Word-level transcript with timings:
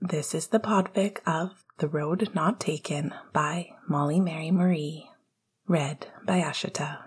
This 0.00 0.32
is 0.32 0.46
the 0.46 0.60
podfic 0.60 1.18
of 1.26 1.64
The 1.78 1.88
Road 1.88 2.30
Not 2.32 2.60
Taken 2.60 3.12
by 3.32 3.70
Molly 3.88 4.20
Mary 4.20 4.52
Marie. 4.52 5.10
Read 5.66 6.06
by 6.24 6.38
Ashita. 6.38 6.98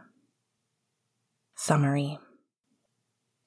Summary 1.56 2.20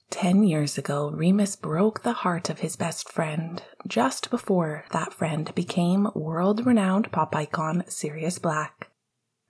Ten 0.09 0.45
years 0.45 0.79
ago, 0.79 1.11
Remus 1.11 1.57
broke 1.57 2.03
the 2.03 2.15
heart 2.15 2.49
of 2.49 2.61
his 2.61 2.77
best 2.77 3.12
friend 3.12 3.62
just 3.87 4.30
before 4.30 4.87
that 4.93 5.12
friend 5.12 5.54
became 5.54 6.08
world 6.15 6.65
renowned 6.65 7.13
pop 7.13 7.37
icon 7.37 7.85
Sirius 7.87 8.38
Black. 8.38 8.88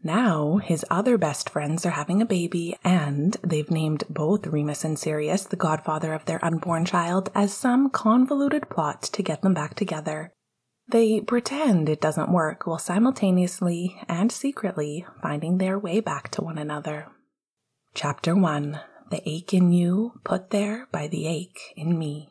Now, 0.07 0.59
his 0.59 0.84
other 0.91 1.16
best 1.16 1.48
friends 1.48 1.86
are 1.86 1.93
having 1.93 2.21
a 2.21 2.27
baby, 2.27 2.77
and 2.84 3.39
they've 3.43 3.71
named 3.71 4.04
both 4.11 4.46
Remus 4.46 4.84
and 4.84 4.98
Sirius, 4.98 5.45
the 5.45 5.57
godfather 5.57 6.12
of 6.12 6.27
their 6.27 6.45
unborn 6.45 6.84
child, 6.84 7.30
as 7.34 7.54
some 7.54 7.89
convoluted 7.89 8.68
plot 8.68 9.00
to 9.03 9.22
get 9.22 9.40
them 9.40 9.54
back 9.54 9.75
together. 9.75 10.31
They 10.86 11.22
pretend 11.22 11.89
it 11.89 12.03
doesn't 12.03 12.31
work 12.31 12.67
while 12.67 12.79
simultaneously 12.79 13.96
and 14.07 14.31
secretly 14.31 15.07
finding 15.22 15.57
their 15.57 15.79
way 15.79 16.00
back 16.00 16.29
to 16.32 16.43
one 16.43 16.59
another. 16.59 17.07
Chapter 17.95 18.36
1 18.36 18.79
The 19.11 19.26
Ache 19.26 19.54
in 19.54 19.73
You 19.73 20.21
Put 20.23 20.50
There 20.50 20.86
by 20.93 21.09
the 21.09 21.26
Ache 21.26 21.73
in 21.76 21.98
Me. 21.98 22.29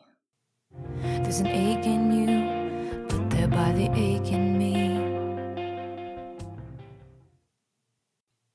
There's 1.02 1.40
an 1.40 1.48
ache 1.48 1.86
in 1.86 2.12
you, 2.12 3.06
put 3.08 3.30
there 3.30 3.48
by 3.48 3.72
the 3.72 3.90
ache 3.90 4.30
in 4.32 4.58
me. 4.58 4.63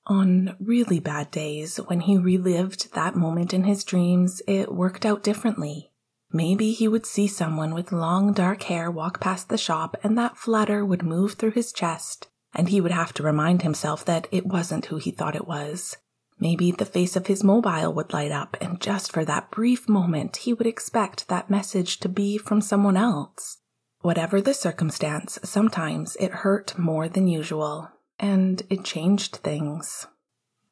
On 0.09 0.55
really 0.59 0.99
bad 0.99 1.29
days, 1.29 1.77
when 1.77 1.99
he 1.99 2.17
relived 2.17 2.93
that 2.95 3.15
moment 3.15 3.53
in 3.53 3.63
his 3.63 3.83
dreams, 3.83 4.41
it 4.47 4.73
worked 4.73 5.05
out 5.05 5.21
differently. 5.21 5.91
Maybe 6.31 6.71
he 6.71 6.87
would 6.87 7.05
see 7.05 7.27
someone 7.27 7.75
with 7.75 7.91
long 7.91 8.33
dark 8.33 8.63
hair 8.63 8.89
walk 8.89 9.19
past 9.19 9.49
the 9.49 9.57
shop, 9.57 9.95
and 10.03 10.17
that 10.17 10.35
flutter 10.35 10.83
would 10.83 11.03
move 11.03 11.33
through 11.33 11.51
his 11.51 11.71
chest, 11.71 12.27
and 12.55 12.69
he 12.69 12.81
would 12.81 12.91
have 12.91 13.13
to 13.13 13.23
remind 13.23 13.61
himself 13.61 14.03
that 14.05 14.27
it 14.31 14.47
wasn't 14.47 14.87
who 14.87 14.97
he 14.97 15.11
thought 15.11 15.35
it 15.35 15.47
was. 15.47 15.95
Maybe 16.39 16.71
the 16.71 16.85
face 16.85 17.15
of 17.15 17.27
his 17.27 17.43
mobile 17.43 17.93
would 17.93 18.11
light 18.11 18.31
up, 18.31 18.57
and 18.59 18.81
just 18.81 19.11
for 19.11 19.23
that 19.25 19.51
brief 19.51 19.87
moment, 19.87 20.37
he 20.37 20.53
would 20.53 20.67
expect 20.67 21.27
that 21.27 21.51
message 21.51 21.99
to 21.99 22.09
be 22.09 22.39
from 22.39 22.61
someone 22.61 22.97
else. 22.97 23.57
Whatever 24.01 24.41
the 24.41 24.55
circumstance, 24.55 25.37
sometimes 25.43 26.15
it 26.19 26.31
hurt 26.31 26.79
more 26.79 27.07
than 27.07 27.27
usual, 27.27 27.91
and 28.19 28.61
it 28.69 28.83
changed 28.83 29.37
things. 29.37 30.07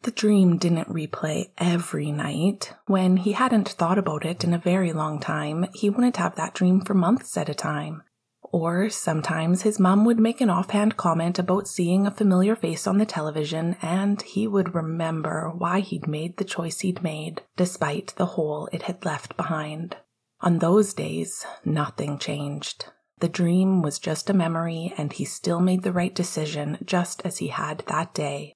The 0.03 0.11
dream 0.11 0.57
didn't 0.57 0.89
replay 0.89 1.51
every 1.57 2.11
night. 2.11 2.73
When 2.85 3.17
he 3.17 3.31
hadn't 3.31 3.69
thought 3.69 3.97
about 3.97 4.25
it 4.25 4.43
in 4.43 4.53
a 4.53 4.59
very 4.59 4.93
long 4.93 5.19
time, 5.19 5.65
he 5.73 5.89
wouldn't 5.89 6.17
have 6.17 6.35
that 6.35 6.53
dream 6.53 6.81
for 6.81 6.93
months 6.93 7.35
at 7.35 7.49
a 7.49 7.55
time. 7.55 8.03
Or 8.41 8.89
sometimes 8.89 9.63
his 9.63 9.79
mum 9.79 10.05
would 10.05 10.19
make 10.19 10.39
an 10.39 10.49
offhand 10.49 10.95
comment 10.95 11.37
about 11.39 11.67
seeing 11.67 12.05
a 12.05 12.11
familiar 12.11 12.55
face 12.55 12.87
on 12.87 12.97
the 12.97 13.05
television, 13.05 13.75
and 13.81 14.21
he 14.21 14.47
would 14.47 14.73
remember 14.73 15.51
why 15.55 15.81
he'd 15.81 16.07
made 16.07 16.37
the 16.37 16.45
choice 16.45 16.79
he'd 16.79 17.03
made, 17.03 17.41
despite 17.57 18.13
the 18.15 18.27
hole 18.27 18.69
it 18.71 18.83
had 18.83 19.03
left 19.03 19.35
behind. 19.35 19.97
On 20.39 20.59
those 20.59 20.93
days, 20.93 21.45
nothing 21.65 22.19
changed. 22.19 22.85
The 23.19 23.29
dream 23.29 23.81
was 23.81 23.97
just 23.99 24.29
a 24.29 24.33
memory, 24.33 24.93
and 24.97 25.11
he 25.11 25.25
still 25.25 25.59
made 25.59 25.83
the 25.83 25.91
right 25.91 26.13
decision 26.13 26.77
just 26.85 27.21
as 27.25 27.37
he 27.37 27.47
had 27.47 27.83
that 27.87 28.13
day. 28.13 28.53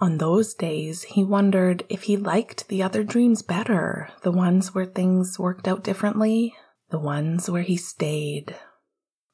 On 0.00 0.18
those 0.18 0.54
days, 0.54 1.04
he 1.04 1.22
wondered 1.22 1.84
if 1.88 2.02
he 2.04 2.16
liked 2.16 2.66
the 2.66 2.82
other 2.82 3.04
dreams 3.04 3.42
better, 3.42 4.08
the 4.22 4.32
ones 4.32 4.74
where 4.74 4.86
things 4.86 5.38
worked 5.38 5.68
out 5.68 5.84
differently, 5.84 6.54
the 6.90 6.98
ones 6.98 7.48
where 7.48 7.62
he 7.62 7.76
stayed. 7.76 8.56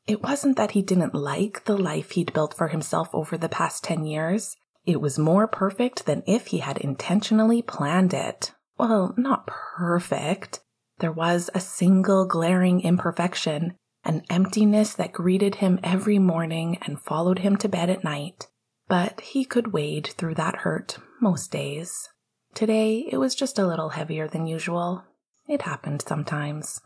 It 0.06 0.22
wasn't 0.22 0.58
that 0.58 0.72
he 0.72 0.82
didn't 0.82 1.14
like 1.14 1.64
the 1.64 1.76
life 1.76 2.10
he'd 2.10 2.34
built 2.34 2.52
for 2.52 2.68
himself 2.68 3.08
over 3.14 3.38
the 3.38 3.48
past 3.48 3.82
10 3.84 4.04
years. 4.04 4.54
It 4.84 5.00
was 5.00 5.18
more 5.18 5.46
perfect 5.46 6.04
than 6.04 6.22
if 6.26 6.48
he 6.48 6.58
had 6.58 6.76
intentionally 6.76 7.62
planned 7.62 8.12
it. 8.12 8.52
Well, 8.76 9.14
not 9.16 9.46
perfect. 9.46 10.60
There 10.98 11.12
was 11.12 11.48
a 11.54 11.60
single 11.60 12.26
glaring 12.26 12.82
imperfection, 12.82 13.74
an 14.08 14.22
emptiness 14.30 14.94
that 14.94 15.12
greeted 15.12 15.56
him 15.56 15.78
every 15.84 16.18
morning 16.18 16.78
and 16.82 17.00
followed 17.00 17.40
him 17.40 17.56
to 17.58 17.68
bed 17.68 17.90
at 17.90 18.02
night. 18.02 18.48
But 18.88 19.20
he 19.20 19.44
could 19.44 19.72
wade 19.72 20.06
through 20.06 20.34
that 20.36 20.56
hurt 20.56 20.98
most 21.20 21.52
days. 21.52 22.08
Today, 22.54 23.06
it 23.12 23.18
was 23.18 23.34
just 23.34 23.58
a 23.58 23.66
little 23.66 23.90
heavier 23.90 24.26
than 24.26 24.46
usual. 24.46 25.04
It 25.46 25.62
happened 25.62 26.02
sometimes. 26.02 26.80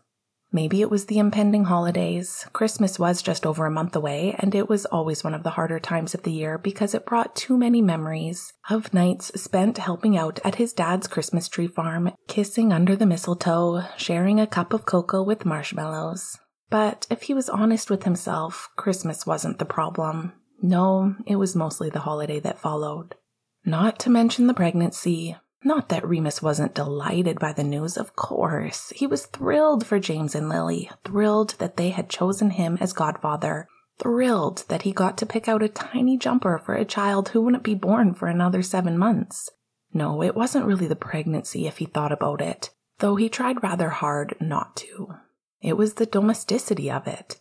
Maybe 0.55 0.83
it 0.83 0.91
was 0.91 1.07
the 1.07 1.19
impending 1.19 1.65
holidays. 1.65 2.47
Christmas 2.53 2.99
was 2.99 3.23
just 3.23 3.47
over 3.47 3.65
a 3.65 3.71
month 3.71 3.97
away, 3.97 4.37
and 4.39 4.55
it 4.55 4.69
was 4.69 4.85
always 4.85 5.25
one 5.25 5.33
of 5.33 5.45
the 5.45 5.51
harder 5.51 5.81
times 5.81 6.15
of 6.15 6.25
the 6.25 6.33
year 6.33 6.59
because 6.59 6.93
it 6.93 7.07
brought 7.07 7.35
too 7.35 7.57
many 7.57 7.81
memories 7.81 8.53
of 8.69 8.93
nights 8.93 9.33
spent 9.41 9.79
helping 9.79 10.15
out 10.15 10.41
at 10.45 10.57
his 10.57 10.75
dad's 10.75 11.07
Christmas 11.07 11.49
tree 11.49 11.69
farm, 11.69 12.13
kissing 12.27 12.71
under 12.71 12.95
the 12.95 13.07
mistletoe, 13.07 13.85
sharing 13.97 14.39
a 14.39 14.47
cup 14.47 14.75
of 14.75 14.85
cocoa 14.85 15.23
with 15.23 15.47
marshmallows. 15.47 16.37
But 16.73 17.07
if 17.11 17.25
he 17.25 17.35
was 17.35 17.51
honest 17.51 17.91
with 17.91 18.05
himself, 18.05 18.71
Christmas 18.77 19.27
wasn't 19.27 19.59
the 19.59 19.67
problem. 19.67 20.33
No, 20.63 21.17
it 21.27 21.37
was 21.37 21.55
mostly 21.55 21.91
the 21.91 22.01
holiday 22.01 22.41
that 22.41 22.59
followed. 22.59 23.15
Not 23.63 23.99
to 24.01 24.11
mention 24.11 24.47
the 24.47 24.55
pregnancy. 24.55 25.37
Not 25.63 25.91
that 25.91 26.09
Remus 26.09 26.41
wasn't 26.41 26.75
delighted 26.75 27.39
by 27.39 27.53
the 27.53 27.63
news, 27.63 27.99
of 27.99 28.17
course. 28.17 28.91
He 28.97 29.07
was 29.07 29.27
thrilled 29.27 29.87
for 29.87 30.01
James 30.01 30.35
and 30.35 30.49
Lily, 30.49 30.91
thrilled 31.05 31.57
that 31.59 31.77
they 31.77 31.91
had 31.91 32.09
chosen 32.09 32.53
him 32.53 32.79
as 32.81 32.95
godfather, 32.95 33.69
thrilled 33.99 34.65
that 34.69 34.83
he 34.83 34.93
got 34.93 35.19
to 35.19 35.27
pick 35.27 35.49
out 35.49 35.63
a 35.63 35.69
tiny 35.69 36.17
jumper 36.17 36.57
for 36.57 36.75
a 36.75 36.87
child 36.87 37.29
who 37.29 37.43
wouldn't 37.43 37.65
be 37.65 37.75
born 37.75 38.15
for 38.15 38.29
another 38.29 38.63
seven 38.63 38.97
months. 38.97 39.51
No, 39.93 40.23
it 40.23 40.35
wasn't 40.35 40.65
really 40.65 40.87
the 40.87 40.97
pregnancy 40.97 41.67
if 41.67 41.77
he 41.77 41.85
thought 41.85 42.13
about 42.13 42.41
it, 42.41 42.71
though 43.01 43.17
he 43.17 43.29
tried 43.29 43.63
rather 43.63 43.91
hard 43.91 44.37
not 44.41 44.75
to. 44.77 45.17
It 45.63 45.77
was 45.77 45.95
the 45.95 46.07
domesticity 46.07 46.91
of 46.91 47.07
it. 47.07 47.37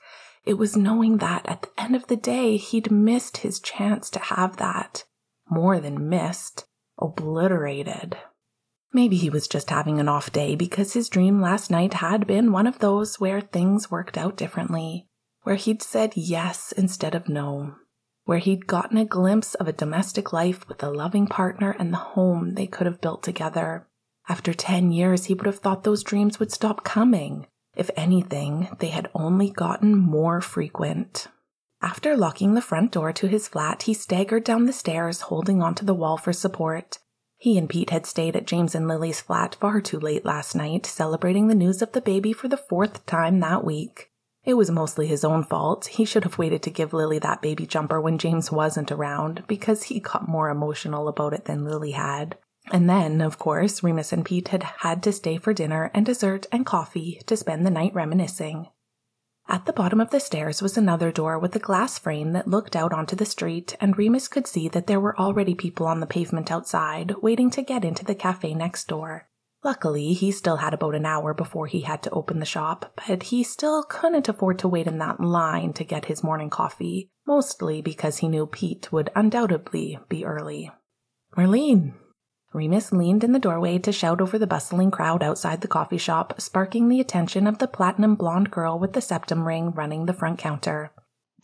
It 0.46 0.54
was 0.54 0.78
knowing 0.78 1.18
that 1.18 1.46
at 1.48 1.64
the 1.64 1.82
end 1.82 1.96
of 1.96 2.08
the 2.08 2.16
day, 2.16 2.58
he'd 2.58 2.92
missed 2.92 3.38
his 3.38 3.60
chance 3.60 4.10
to 4.12 4.20
have 4.20 4.58
that. 4.58 5.04
More 5.50 5.80
than 5.80 6.08
missed, 6.08 6.66
obliterated. 6.98 8.18
Maybe 8.94 9.16
he 9.16 9.30
was 9.30 9.48
just 9.48 9.70
having 9.70 10.00
an 10.00 10.08
off 10.08 10.32
day 10.32 10.56
because 10.56 10.94
his 10.94 11.10
dream 11.10 11.42
last 11.42 11.72
night 11.72 11.96
had 11.96 12.28
been 12.28 12.52
one 12.52 12.68
of 12.68 12.80
those 12.80 13.20
where 13.20 13.42
things 13.42 13.90
worked 13.90 14.18
out 14.18 14.38
differently, 14.38 15.08
where 15.44 15.56
he'd 15.56 15.82
said 15.82 16.14
yes 16.16 16.72
instead 16.74 17.16
of 17.16 17.30
no, 17.30 17.76
where 18.26 18.40
he'd 18.40 18.68
gotten 18.68 18.98
a 18.98 19.06
glimpse 19.06 19.56
of 19.56 19.68
a 19.68 19.74
domestic 19.74 20.34
life 20.34 20.68
with 20.68 20.84
a 20.84 20.92
loving 20.92 21.26
partner 21.26 21.76
and 21.80 21.94
the 21.94 21.98
home 21.98 22.54
they 22.56 22.68
could 22.68 22.86
have 22.86 23.02
built 23.02 23.24
together. 23.24 23.88
After 24.28 24.54
10 24.54 24.92
years, 24.92 25.26
he 25.26 25.34
would 25.34 25.46
have 25.46 25.60
thought 25.60 25.84
those 25.84 26.04
dreams 26.04 26.40
would 26.40 26.52
stop 26.52 26.84
coming. 26.84 27.48
If 27.76 27.90
anything, 27.96 28.70
they 28.80 28.90
had 28.90 29.10
only 29.14 29.50
gotten 29.50 29.96
more 29.96 30.42
frequent. 30.42 31.28
After 31.82 32.16
locking 32.16 32.54
the 32.54 32.62
front 32.62 32.92
door 32.92 33.12
to 33.14 33.28
his 33.28 33.48
flat, 33.48 33.84
he 33.84 33.94
staggered 33.94 34.44
down 34.44 34.66
the 34.66 34.74
stairs, 34.74 35.22
holding 35.22 35.62
onto 35.62 35.86
the 35.86 35.96
wall 35.96 36.18
for 36.18 36.34
support. 36.34 37.00
He 37.38 37.58
and 37.58 37.68
Pete 37.68 37.90
had 37.90 38.06
stayed 38.06 38.36
at 38.36 38.46
James 38.46 38.76
and 38.76 38.88
Lily's 38.88 39.20
flat 39.20 39.56
far 39.56 39.82
too 39.82 40.00
late 40.00 40.24
last 40.26 40.54
night, 40.54 40.86
celebrating 40.86 41.48
the 41.48 41.56
news 41.56 41.82
of 41.82 41.94
the 41.94 42.02
baby 42.02 42.34
for 42.34 42.48
the 42.48 42.58
fourth 42.58 43.04
time 43.08 43.40
that 43.40 43.64
week. 43.64 44.12
It 44.44 44.54
was 44.56 44.70
mostly 44.70 45.08
his 45.08 45.24
own 45.24 45.44
fault. 45.44 45.88
He 45.88 46.06
should 46.06 46.24
have 46.24 46.38
waited 46.38 46.62
to 46.64 46.70
give 46.70 46.94
Lily 46.94 47.18
that 47.20 47.42
baby 47.42 47.66
jumper 47.66 48.00
when 48.00 48.18
James 48.18 48.52
wasn't 48.52 48.92
around, 48.92 49.44
because 49.48 49.84
he 49.84 50.00
got 50.00 50.28
more 50.28 50.50
emotional 50.50 51.08
about 51.08 51.34
it 51.34 51.46
than 51.46 51.66
Lily 51.66 51.92
had. 51.92 52.38
And 52.72 52.90
then, 52.90 53.22
of 53.22 53.40
course, 53.40 53.82
Remus 53.82 54.14
and 54.14 54.24
Pete 54.24 54.50
had 54.50 54.64
had 54.64 55.02
to 55.04 55.12
stay 55.12 55.38
for 55.38 55.54
dinner 55.54 55.90
and 55.94 56.06
dessert 56.06 56.46
and 56.52 56.66
coffee 56.66 57.22
to 57.26 57.36
spend 57.36 57.66
the 57.66 57.72
night 57.72 57.94
reminiscing. 57.94 58.68
At 59.48 59.66
the 59.66 59.74
bottom 59.74 60.00
of 60.00 60.12
the 60.12 60.20
stairs 60.20 60.62
was 60.62 60.78
another 60.78 61.12
door 61.12 61.38
with 61.40 61.56
a 61.56 61.60
glass 61.60 61.98
frame 61.98 62.32
that 62.34 62.48
looked 62.48 62.76
out 62.76 62.94
onto 62.94 63.16
the 63.16 63.26
street, 63.26 63.76
and 63.82 63.98
Remus 63.98 64.28
could 64.28 64.48
see 64.48 64.70
that 64.70 64.88
there 64.88 65.00
were 65.00 65.20
already 65.20 65.56
people 65.56 65.88
on 65.88 66.00
the 66.00 66.06
pavement 66.06 66.52
outside, 66.52 67.16
waiting 67.22 67.50
to 67.50 67.62
get 67.62 67.84
into 67.84 68.06
the 68.06 68.16
cafe 68.16 68.54
next 68.54 68.88
door. 68.88 69.28
Luckily, 69.64 70.14
he 70.14 70.32
still 70.32 70.58
had 70.58 70.74
about 70.74 70.96
an 70.96 71.06
hour 71.06 71.34
before 71.34 71.68
he 71.68 71.82
had 71.82 72.02
to 72.04 72.10
open 72.12 72.40
the 72.40 72.46
shop, 72.46 73.00
but 73.08 73.24
he 73.24 73.44
still 73.44 73.84
couldn't 73.84 74.30
afford 74.30 74.58
to 74.60 74.68
wait 74.68 74.88
in 74.88 74.98
that 75.00 75.20
line 75.20 75.74
to 75.74 75.84
get 75.84 76.06
his 76.06 76.24
morning 76.24 76.50
coffee, 76.50 77.12
mostly 77.28 77.82
because 77.82 78.18
he 78.18 78.28
knew 78.28 78.48
Pete 78.48 78.92
would 78.92 79.12
undoubtedly 79.16 80.00
be 80.10 80.26
early. 80.26 80.72
Marlene, 81.36 81.94
Remus 82.54 82.92
leaned 82.92 83.24
in 83.24 83.32
the 83.32 83.40
doorway 83.40 83.78
to 83.80 83.92
shout 83.92 84.20
over 84.20 84.38
the 84.38 84.48
bustling 84.48 84.92
crowd 84.92 85.24
outside 85.24 85.62
the 85.62 85.68
coffee 85.68 85.98
shop, 85.98 86.34
sparking 86.40 86.90
the 86.90 87.00
attention 87.00 87.48
of 87.48 87.60
the 87.60 87.68
platinum 87.68 88.16
blonde 88.16 88.52
girl 88.52 88.78
with 88.78 88.94
the 88.94 89.02
septum 89.02 89.48
ring 89.48 89.72
running 89.72 90.06
the 90.06 90.14
front 90.14 90.38
counter. 90.38 90.92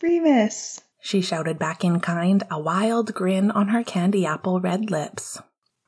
Remus! 0.02 0.80
She 1.00 1.20
shouted 1.20 1.58
back 1.58 1.84
in 1.84 2.00
kind, 2.00 2.42
a 2.50 2.60
wild 2.60 3.14
grin 3.14 3.50
on 3.50 3.68
her 3.68 3.82
candy 3.82 4.26
apple 4.26 4.60
red 4.60 4.90
lips. 4.90 5.40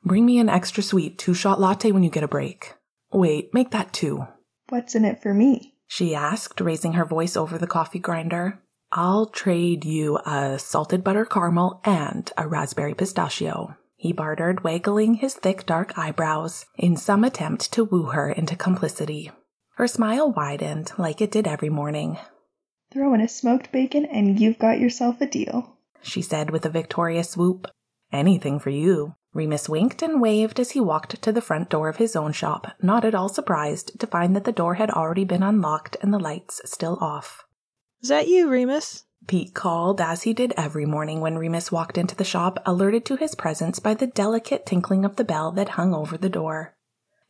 Bring 0.03 0.25
me 0.25 0.39
an 0.39 0.49
extra 0.49 0.81
sweet 0.81 1.17
two 1.19 1.33
shot 1.33 1.59
latte 1.59 1.91
when 1.91 2.03
you 2.03 2.09
get 2.09 2.23
a 2.23 2.27
break. 2.27 2.73
Wait, 3.11 3.53
make 3.53 3.71
that 3.71 3.93
two. 3.93 4.25
What's 4.69 4.95
in 4.95 5.05
it 5.05 5.21
for 5.21 5.33
me? 5.33 5.75
She 5.87 6.15
asked, 6.15 6.61
raising 6.61 6.93
her 6.93 7.05
voice 7.05 7.35
over 7.35 7.57
the 7.57 7.67
coffee 7.67 7.99
grinder. 7.99 8.61
I'll 8.93 9.27
trade 9.27 9.85
you 9.85 10.17
a 10.25 10.57
salted 10.57 11.03
butter 11.03 11.25
caramel 11.25 11.81
and 11.83 12.31
a 12.37 12.47
raspberry 12.47 12.93
pistachio, 12.93 13.75
he 14.01 14.11
bartered, 14.11 14.63
waggling 14.63 15.13
his 15.13 15.35
thick 15.35 15.63
dark 15.63 15.95
eyebrows 15.95 16.65
in 16.75 16.97
some 16.97 17.23
attempt 17.23 17.71
to 17.71 17.83
woo 17.83 18.05
her 18.05 18.31
into 18.31 18.55
complicity. 18.55 19.29
Her 19.75 19.85
smile 19.85 20.31
widened 20.31 20.91
like 20.97 21.21
it 21.21 21.29
did 21.29 21.47
every 21.47 21.69
morning. 21.69 22.17
Throw 22.91 23.13
in 23.13 23.21
a 23.21 23.27
smoked 23.27 23.71
bacon 23.71 24.05
and 24.05 24.39
you've 24.39 24.57
got 24.57 24.79
yourself 24.79 25.21
a 25.21 25.27
deal, 25.27 25.77
she 26.01 26.23
said 26.23 26.49
with 26.49 26.65
a 26.65 26.69
victorious 26.69 27.29
swoop. 27.29 27.67
Anything 28.11 28.57
for 28.57 28.71
you. 28.71 29.13
Remus 29.35 29.69
winked 29.69 30.01
and 30.01 30.19
waved 30.19 30.59
as 30.59 30.71
he 30.71 30.81
walked 30.81 31.21
to 31.21 31.31
the 31.31 31.39
front 31.39 31.69
door 31.69 31.87
of 31.87 31.97
his 31.97 32.15
own 32.15 32.31
shop, 32.31 32.71
not 32.81 33.05
at 33.05 33.13
all 33.13 33.29
surprised 33.29 33.99
to 33.99 34.07
find 34.07 34.35
that 34.35 34.45
the 34.45 34.51
door 34.51 34.73
had 34.73 34.89
already 34.89 35.25
been 35.25 35.43
unlocked 35.43 35.95
and 36.01 36.11
the 36.11 36.19
lights 36.19 36.59
still 36.65 36.97
off. 36.99 37.43
Is 38.01 38.09
that 38.09 38.27
you, 38.27 38.49
Remus? 38.49 39.03
Pete 39.27 39.53
called, 39.53 40.01
as 40.01 40.23
he 40.23 40.33
did 40.33 40.53
every 40.57 40.85
morning 40.85 41.21
when 41.21 41.37
Remus 41.37 41.71
walked 41.71 41.97
into 41.97 42.15
the 42.15 42.23
shop, 42.23 42.59
alerted 42.65 43.05
to 43.05 43.15
his 43.15 43.35
presence 43.35 43.79
by 43.79 43.93
the 43.93 44.07
delicate 44.07 44.65
tinkling 44.65 45.05
of 45.05 45.15
the 45.15 45.23
bell 45.23 45.51
that 45.51 45.69
hung 45.69 45.93
over 45.93 46.17
the 46.17 46.29
door. 46.29 46.75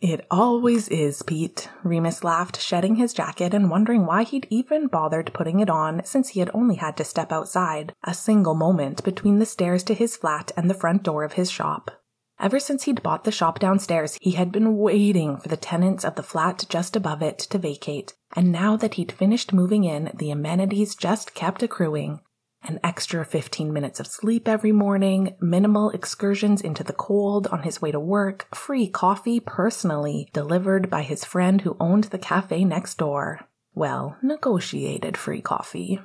It 0.01 0.25
always 0.31 0.87
is, 0.87 1.21
Pete. 1.21 1.69
Remus 1.83 2.23
laughed, 2.23 2.59
shedding 2.59 2.95
his 2.95 3.13
jacket 3.13 3.53
and 3.53 3.69
wondering 3.69 4.07
why 4.07 4.23
he'd 4.23 4.47
even 4.49 4.87
bothered 4.87 5.31
putting 5.31 5.59
it 5.59 5.69
on 5.69 6.03
since 6.03 6.29
he 6.29 6.39
had 6.39 6.49
only 6.55 6.75
had 6.75 6.97
to 6.97 7.03
step 7.03 7.31
outside 7.31 7.93
a 8.03 8.15
single 8.15 8.55
moment 8.55 9.03
between 9.03 9.37
the 9.37 9.45
stairs 9.45 9.83
to 9.83 9.93
his 9.93 10.17
flat 10.17 10.51
and 10.57 10.67
the 10.67 10.73
front 10.73 11.03
door 11.03 11.23
of 11.23 11.33
his 11.33 11.51
shop. 11.51 12.00
Ever 12.41 12.59
since 12.59 12.83
he'd 12.83 13.03
bought 13.03 13.23
the 13.23 13.31
shop 13.31 13.59
downstairs, 13.59 14.17
he 14.19 14.31
had 14.31 14.51
been 14.51 14.75
waiting 14.77 15.37
for 15.37 15.47
the 15.47 15.55
tenants 15.55 16.03
of 16.03 16.15
the 16.15 16.23
flat 16.23 16.65
just 16.69 16.95
above 16.95 17.21
it 17.21 17.37
to 17.37 17.59
vacate, 17.59 18.15
and 18.35 18.51
now 18.51 18.75
that 18.77 18.95
he'd 18.95 19.11
finished 19.11 19.53
moving 19.53 19.83
in, 19.83 20.09
the 20.15 20.31
amenities 20.31 20.95
just 20.95 21.35
kept 21.35 21.61
accruing 21.61 22.19
an 22.63 22.79
extra 22.83 23.23
15 23.23 23.71
minutes 23.71 23.99
of 23.99 24.07
sleep 24.07 24.47
every 24.47 24.71
morning, 24.71 25.35
minimal 25.39 25.91
excursions 25.91 26.61
into 26.61 26.83
the 26.83 26.93
cold 26.93 27.47
on 27.47 27.63
his 27.63 27.81
way 27.81 27.91
to 27.91 27.99
work, 27.99 28.47
free 28.55 28.87
coffee 28.87 29.39
personally 29.39 30.29
delivered 30.33 30.89
by 30.89 31.03
his 31.03 31.23
friend 31.23 31.61
who 31.61 31.77
owned 31.79 32.05
the 32.05 32.19
cafe 32.19 32.63
next 32.63 32.97
door. 32.97 33.41
Well, 33.73 34.17
negotiated 34.21 35.15
free 35.15 35.41
coffee. 35.41 35.99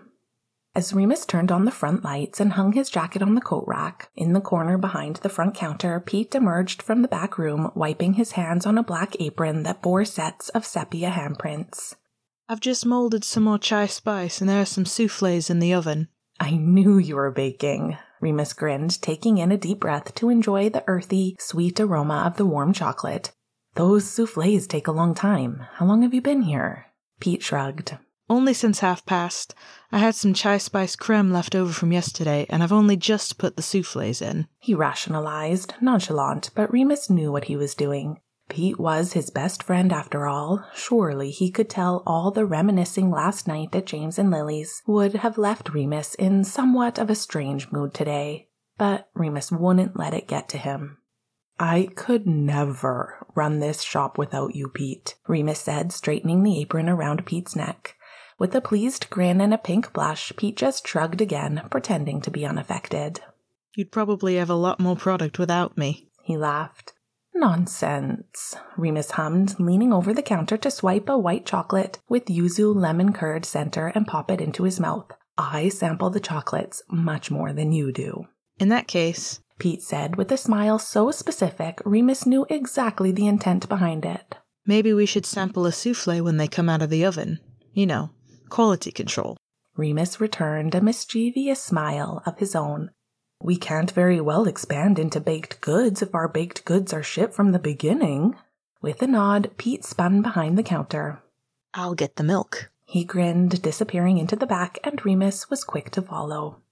As 0.76 0.93
Remus 0.93 1.25
turned 1.25 1.50
on 1.50 1.64
the 1.64 1.70
front 1.70 2.05
lights 2.05 2.38
and 2.38 2.52
hung 2.52 2.75
his 2.75 2.90
jacket 2.90 3.23
on 3.23 3.34
the 3.34 3.40
coat 3.40 3.64
rack, 3.67 4.11
in 4.14 4.34
the 4.34 4.43
corner 4.43 4.76
behind 4.76 5.17
the 5.17 5.31
front 5.31 5.55
counter, 5.55 5.99
Pete 6.00 6.34
emerged 6.34 6.82
from 6.82 7.00
the 7.00 7.08
back 7.08 7.38
room, 7.38 7.73
wiping 7.75 8.12
his 8.12 8.32
hands 8.32 8.67
on 8.67 8.76
a 8.76 8.82
black 8.82 9.17
apron 9.19 9.62
that 9.62 9.81
bore 9.81 10.05
sets 10.05 10.50
of 10.50 10.67
sepia 10.67 11.11
handprints. 11.11 11.94
I've 12.46 12.61
just 12.61 12.84
molded 12.84 13.25
some 13.25 13.44
more 13.44 13.58
chai 13.58 13.87
spice 13.87 14.43
and 14.43 14.50
there 14.50 14.61
are 14.61 14.67
some 14.67 14.84
souffles 14.84 15.49
in 15.49 15.61
the 15.61 15.73
oven. 15.73 16.08
I 16.38 16.50
knew 16.50 16.99
you 16.99 17.17
were 17.17 17.31
baking. 17.31 17.96
Remus 18.20 18.52
grinned, 18.52 19.00
taking 19.00 19.38
in 19.38 19.50
a 19.50 19.56
deep 19.56 19.81
breath 19.81 20.14
to 20.17 20.29
enjoy 20.29 20.69
the 20.69 20.84
earthy, 20.87 21.37
sweet 21.40 21.81
aroma 21.81 22.25
of 22.26 22.37
the 22.37 22.44
warm 22.44 22.75
chocolate. 22.75 23.32
Those 23.76 24.05
souffles 24.05 24.67
take 24.67 24.88
a 24.88 24.93
long 24.93 25.14
time. 25.14 25.64
How 25.76 25.87
long 25.87 26.02
have 26.02 26.12
you 26.12 26.20
been 26.20 26.43
here? 26.43 26.88
Pete 27.19 27.43
shrugged. 27.43 27.96
Only 28.28 28.55
since 28.55 28.81
half 28.81 29.06
past. 29.06 29.55
I 29.93 29.99
had 29.99 30.14
some 30.14 30.34
chai 30.34 30.58
spice 30.58 30.96
creme 30.96 31.32
left 31.32 31.55
over 31.55 31.73
from 31.73 31.93
yesterday, 31.93 32.46
and 32.49 32.62
I've 32.62 32.73
only 32.73 32.96
just 32.96 33.38
put 33.38 33.56
the 33.56 33.62
souffles 33.62 34.20
in. 34.20 34.49
He 34.58 34.75
rationalized, 34.75 35.75
nonchalant, 35.81 36.50
but 36.55 36.73
Remus 36.73 37.08
knew 37.08 37.31
what 37.31 37.44
he 37.44 37.56
was 37.56 37.75
doing. 37.75 38.20
Pete 38.49 38.78
was 38.78 39.12
his 39.12 39.31
best 39.31 39.62
friend 39.62 39.93
after 39.93 40.26
all. 40.26 40.64
Surely 40.75 41.31
he 41.31 41.50
could 41.50 41.69
tell 41.69 42.02
all 42.06 42.31
the 42.31 42.46
reminiscing 42.46 43.11
last 43.11 43.49
night 43.49 43.75
at 43.75 43.87
James 43.87 44.19
and 44.19 44.31
Lily's 44.31 44.82
would 44.87 45.14
have 45.14 45.38
left 45.38 45.72
Remus 45.72 46.14
in 46.14 46.44
somewhat 46.44 46.99
of 46.99 47.11
a 47.11 47.14
strange 47.14 47.70
mood 47.72 47.93
today. 47.93 48.49
But 48.79 49.08
Remus 49.14 49.50
wouldn't 49.50 49.99
let 49.99 50.14
it 50.14 50.29
get 50.29 50.49
to 50.50 50.58
him. 50.58 50.99
I 51.58 51.88
could 51.94 52.26
never 52.26 53.26
run 53.34 53.61
this 53.61 53.82
shop 53.82 54.19
without 54.19 54.55
you, 54.55 54.69
Pete, 54.69 55.14
Remus 55.26 55.61
said, 55.61 55.90
straightening 55.90 56.43
the 56.43 56.61
apron 56.61 56.88
around 56.88 57.25
Pete's 57.25 57.56
neck. 57.56 57.94
With 58.38 58.54
a 58.54 58.60
pleased 58.60 59.08
grin 59.08 59.40
and 59.40 59.54
a 59.54 59.58
pink 59.58 59.92
blush, 59.92 60.32
Pete 60.36 60.56
just 60.56 60.86
shrugged 60.86 61.20
again, 61.20 61.62
pretending 61.70 62.20
to 62.20 62.30
be 62.30 62.44
unaffected. 62.44 63.20
You'd 63.74 63.92
probably 63.92 64.36
have 64.36 64.50
a 64.50 64.54
lot 64.54 64.78
more 64.78 64.96
product 64.96 65.38
without 65.38 65.78
me. 65.78 66.10
He 66.22 66.36
laughed. 66.36 66.92
Nonsense, 67.34 68.56
Remus 68.76 69.12
hummed, 69.12 69.58
leaning 69.58 69.92
over 69.92 70.14
the 70.14 70.22
counter 70.22 70.56
to 70.56 70.70
swipe 70.70 71.08
a 71.08 71.18
white 71.18 71.46
chocolate 71.46 71.98
with 72.08 72.26
yuzu 72.26 72.74
lemon 72.74 73.12
curd 73.12 73.44
center 73.44 73.88
and 73.88 74.06
pop 74.06 74.30
it 74.30 74.40
into 74.40 74.64
his 74.64 74.80
mouth. 74.80 75.10
I 75.38 75.68
sample 75.68 76.10
the 76.10 76.20
chocolates 76.20 76.82
much 76.90 77.30
more 77.30 77.52
than 77.52 77.72
you 77.72 77.92
do. 77.92 78.24
In 78.58 78.70
that 78.70 78.88
case, 78.88 79.40
Pete 79.58 79.82
said 79.82 80.16
with 80.16 80.32
a 80.32 80.38
smile 80.38 80.78
so 80.78 81.10
specific, 81.10 81.80
Remus 81.84 82.26
knew 82.26 82.46
exactly 82.48 83.12
the 83.12 83.26
intent 83.26 83.68
behind 83.68 84.04
it. 84.04 84.36
Maybe 84.66 84.92
we 84.92 85.06
should 85.06 85.26
sample 85.26 85.66
a 85.66 85.72
souffle 85.72 86.22
when 86.22 86.38
they 86.38 86.48
come 86.48 86.68
out 86.68 86.82
of 86.82 86.90
the 86.90 87.04
oven. 87.04 87.40
You 87.72 87.86
know, 87.86 88.10
quality 88.48 88.90
control. 88.90 89.37
Remus 89.76 90.20
returned 90.20 90.75
a 90.75 90.81
mischievous 90.81 91.62
smile 91.62 92.22
of 92.26 92.38
his 92.38 92.54
own. 92.54 92.90
We 93.43 93.56
can't 93.56 93.90
very 93.90 94.20
well 94.20 94.46
expand 94.46 94.98
into 94.98 95.20
baked 95.20 95.60
goods 95.60 96.00
if 96.00 96.14
our 96.14 96.28
baked 96.28 96.64
goods 96.64 96.93
are 96.93 97.02
shipped 97.02 97.34
from 97.34 97.52
the 97.52 97.58
beginning. 97.58 98.37
With 98.81 99.02
a 99.02 99.06
nod, 99.06 99.50
Pete 99.58 99.84
spun 99.84 100.22
behind 100.22 100.56
the 100.56 100.62
counter. 100.62 101.22
I'll 101.75 101.94
get 101.94 102.16
the 102.16 102.25
milk. 102.25 102.70
He 102.84 103.04
grinned, 103.04 103.60
disappearing 103.60 104.19
into 104.19 104.37
the 104.37 104.46
back, 104.46 104.78
and 104.84 105.04
Remus 105.04 105.50
was 105.50 105.64
quick 105.64 105.90
to 105.90 106.02
follow. 106.02 106.62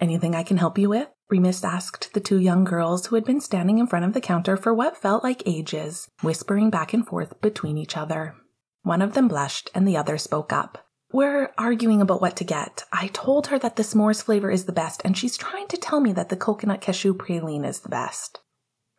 Anything 0.00 0.34
I 0.34 0.42
can 0.42 0.58
help 0.58 0.78
you 0.78 0.88
with? 0.88 1.08
Remus 1.30 1.62
asked 1.62 2.12
the 2.12 2.20
two 2.20 2.40
young 2.40 2.64
girls 2.64 3.06
who 3.06 3.14
had 3.14 3.24
been 3.24 3.40
standing 3.40 3.78
in 3.78 3.86
front 3.86 4.04
of 4.04 4.14
the 4.14 4.20
counter 4.20 4.56
for 4.56 4.74
what 4.74 4.96
felt 4.96 5.22
like 5.22 5.42
ages, 5.46 6.08
whispering 6.22 6.70
back 6.70 6.92
and 6.92 7.06
forth 7.06 7.40
between 7.40 7.78
each 7.78 7.96
other. 7.96 8.34
One 8.82 9.00
of 9.00 9.14
them 9.14 9.28
blushed 9.28 9.70
and 9.74 9.86
the 9.86 9.96
other 9.96 10.18
spoke 10.18 10.52
up. 10.52 10.86
We're 11.12 11.52
arguing 11.58 12.00
about 12.00 12.20
what 12.20 12.36
to 12.36 12.44
get. 12.44 12.84
I 12.92 13.08
told 13.08 13.48
her 13.48 13.58
that 13.58 13.76
the 13.76 13.82
s'mores 13.82 14.22
flavor 14.22 14.50
is 14.50 14.64
the 14.64 14.72
best, 14.72 15.02
and 15.04 15.16
she's 15.16 15.36
trying 15.36 15.66
to 15.68 15.76
tell 15.76 16.00
me 16.00 16.12
that 16.12 16.28
the 16.28 16.36
coconut 16.36 16.80
cashew 16.80 17.14
praline 17.14 17.66
is 17.66 17.80
the 17.80 17.88
best. 17.88 18.40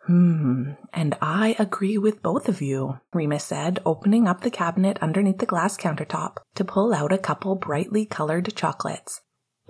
Hmm, 0.08 0.72
and 0.94 1.16
I 1.22 1.56
agree 1.60 1.98
with 1.98 2.24
both 2.24 2.50
of 2.50 2.62
you, 2.62 3.00
Remus 3.14 3.46
said, 3.46 3.80
opening 3.86 4.28
up 4.28 4.42
the 4.42 4.52
cabinet 4.52 4.98
underneath 5.02 5.38
the 5.38 5.46
glass 5.46 5.78
countertop 5.78 6.38
to 6.56 6.66
pull 6.66 6.94
out 6.94 7.14
a 7.14 7.18
couple 7.18 7.56
brightly 7.56 8.06
colored 8.06 8.54
chocolates. 8.56 9.22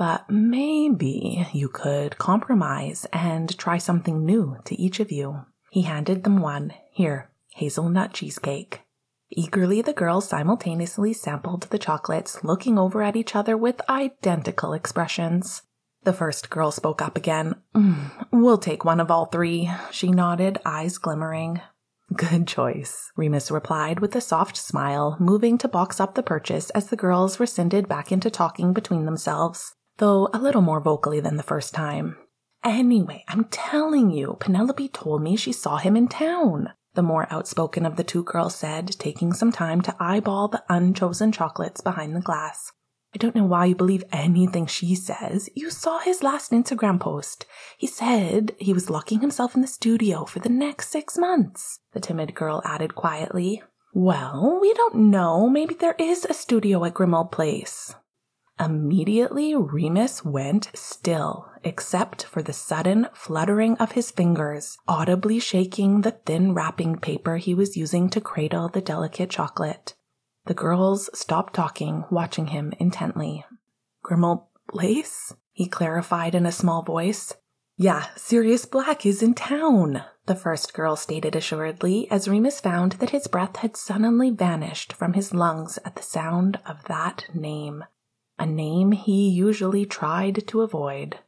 But 0.01 0.31
maybe 0.31 1.48
you 1.53 1.70
could 1.70 2.17
compromise 2.17 3.05
and 3.13 3.55
try 3.55 3.77
something 3.77 4.25
new 4.25 4.58
to 4.65 4.74
each 4.81 5.00
of 5.00 5.12
you. 5.12 5.46
He 5.70 5.84
handed 5.84 6.24
them 6.24 6.41
one. 6.41 6.74
Here, 6.91 7.29
hazelnut 7.53 8.12
cheesecake. 8.12 8.81
Eagerly, 9.29 9.84
the 9.84 9.93
girls 9.93 10.27
simultaneously 10.27 11.13
sampled 11.13 11.67
the 11.70 11.77
chocolates, 11.77 12.43
looking 12.43 12.79
over 12.79 13.03
at 13.03 13.15
each 13.15 13.36
other 13.36 13.55
with 13.55 13.88
identical 13.88 14.74
expressions. 14.74 15.62
The 16.01 16.13
first 16.13 16.50
girl 16.50 16.72
spoke 16.72 17.00
up 17.00 17.15
again. 17.15 17.62
Mm, 17.75 18.25
we'll 18.31 18.58
take 18.58 18.84
one 18.84 19.00
of 19.00 19.12
all 19.12 19.27
three, 19.27 19.70
she 19.91 20.10
nodded, 20.10 20.58
eyes 20.65 20.98
glimmering. 20.98 21.62
Good 22.12 22.48
choice, 22.48 23.12
Remus 23.15 23.51
replied 23.51 24.00
with 24.00 24.15
a 24.15 24.22
soft 24.22 24.58
smile, 24.58 25.15
moving 25.20 25.60
to 25.60 25.67
box 25.67 26.00
up 26.00 26.15
the 26.15 26.24
purchase 26.24 26.72
as 26.72 26.88
the 26.88 26.98
girls 26.98 27.39
rescinded 27.39 27.88
back 27.88 28.12
into 28.12 28.31
talking 28.31 28.74
between 28.74 29.05
themselves, 29.05 29.75
though 30.01 30.27
a 30.34 30.39
little 30.39 30.62
more 30.62 30.81
vocally 30.81 31.22
than 31.22 31.38
the 31.38 31.43
first 31.43 31.74
time. 31.74 32.17
Anyway, 32.65 33.24
I'm 33.29 33.46
telling 33.46 34.12
you, 34.12 34.36
Penelope 34.41 34.89
told 34.89 35.24
me 35.24 35.38
she 35.38 35.53
saw 35.53 35.77
him 35.77 35.96
in 35.96 36.10
town 36.10 36.74
the 36.93 37.01
more 37.01 37.27
outspoken 37.31 37.86
of 37.86 37.96
the 37.96 38.03
two 38.03 38.24
girls 38.24 38.55
said, 38.55 38.88
taking 39.00 39.34
some 39.34 39.51
time 39.51 39.81
to 39.81 39.96
eyeball 40.00 40.50
the 40.50 40.63
unchosen 40.67 41.31
chocolates 41.31 41.79
behind 41.79 42.15
the 42.15 42.22
glass. 42.22 42.72
I 43.13 43.17
don't 43.17 43.36
know 43.36 43.46
why 43.46 43.65
you 43.65 43.75
believe 43.75 44.03
anything 44.12 44.65
she 44.65 44.96
says. 44.96 45.50
You 45.53 45.70
saw 45.70 46.00
his 46.00 46.24
last 46.24 46.51
Instagram 46.51 47.00
post. 47.00 47.46
He 47.77 47.88
said 47.88 48.55
he 48.58 48.74
was 48.74 48.89
locking 48.89 49.20
himself 49.20 49.55
in 49.55 49.62
the 49.62 49.67
studio 49.67 50.25
for 50.25 50.39
the 50.39 50.50
next 50.50 50.89
six 50.89 51.17
months, 51.17 51.79
the 51.93 52.00
timid 52.00 52.36
girl 52.36 52.62
added 52.65 52.96
quietly. 52.96 53.62
Well, 53.93 54.60
we 54.62 54.74
don't 54.74 54.96
know. 54.96 55.50
Maybe 55.50 55.75
there 55.75 55.96
is 56.00 56.25
a 56.25 56.34
studio 56.34 56.86
at 56.86 56.93
Grimmauld 56.93 57.31
Place. 57.31 57.96
Immediately, 58.63 59.56
Remus 59.56 60.24
went 60.24 60.70
still, 60.75 61.50
except 61.63 62.25
for 62.25 62.44
the 62.44 62.53
sudden 62.53 63.08
fluttering 63.12 63.75
of 63.77 63.94
his 63.94 64.12
fingers, 64.12 64.77
audibly 64.88 65.39
shaking 65.39 66.01
the 66.01 66.12
thin 66.12 66.53
wrapping 66.53 67.00
paper 67.00 67.38
he 67.38 67.56
was 67.56 67.75
using 67.75 68.08
to 68.12 68.22
cradle 68.22 68.70
the 68.70 68.80
delicate 68.80 69.32
chocolate. 69.32 69.96
The 70.46 70.53
girls 70.53 71.10
stopped 71.18 71.56
talking, 71.56 72.06
watching 72.12 72.48
him 72.48 72.72
intently. 72.80 73.46
Grimmauld 74.06 74.44
Place? 74.70 75.34
He 75.51 75.68
clarified 75.68 76.36
in 76.36 76.46
a 76.46 76.51
small 76.51 76.84
voice. 76.84 77.34
Yeah, 77.77 78.10
Sirius 78.15 78.68
Black 78.68 79.08
is 79.08 79.24
in 79.24 79.34
town, 79.34 80.03
the 80.27 80.36
first 80.36 80.74
girl 80.75 80.96
stated 80.96 81.36
assuredly 81.36 82.10
as 82.12 82.27
Remus 82.27 82.60
found 82.60 82.94
that 82.94 83.10
his 83.10 83.27
breath 83.27 83.58
had 83.58 83.75
suddenly 83.75 84.30
vanished 84.30 84.94
from 84.94 85.13
his 85.13 85.34
lungs 85.34 85.80
at 85.84 85.96
the 85.96 86.03
sound 86.03 86.60
of 86.63 86.84
that 86.84 87.25
name. 87.34 87.86
A 88.41 88.45
name 88.48 88.91
he 88.91 89.29
usually 89.29 89.86
tried 89.86 90.48
to 90.48 90.62
avoid. 90.62 91.19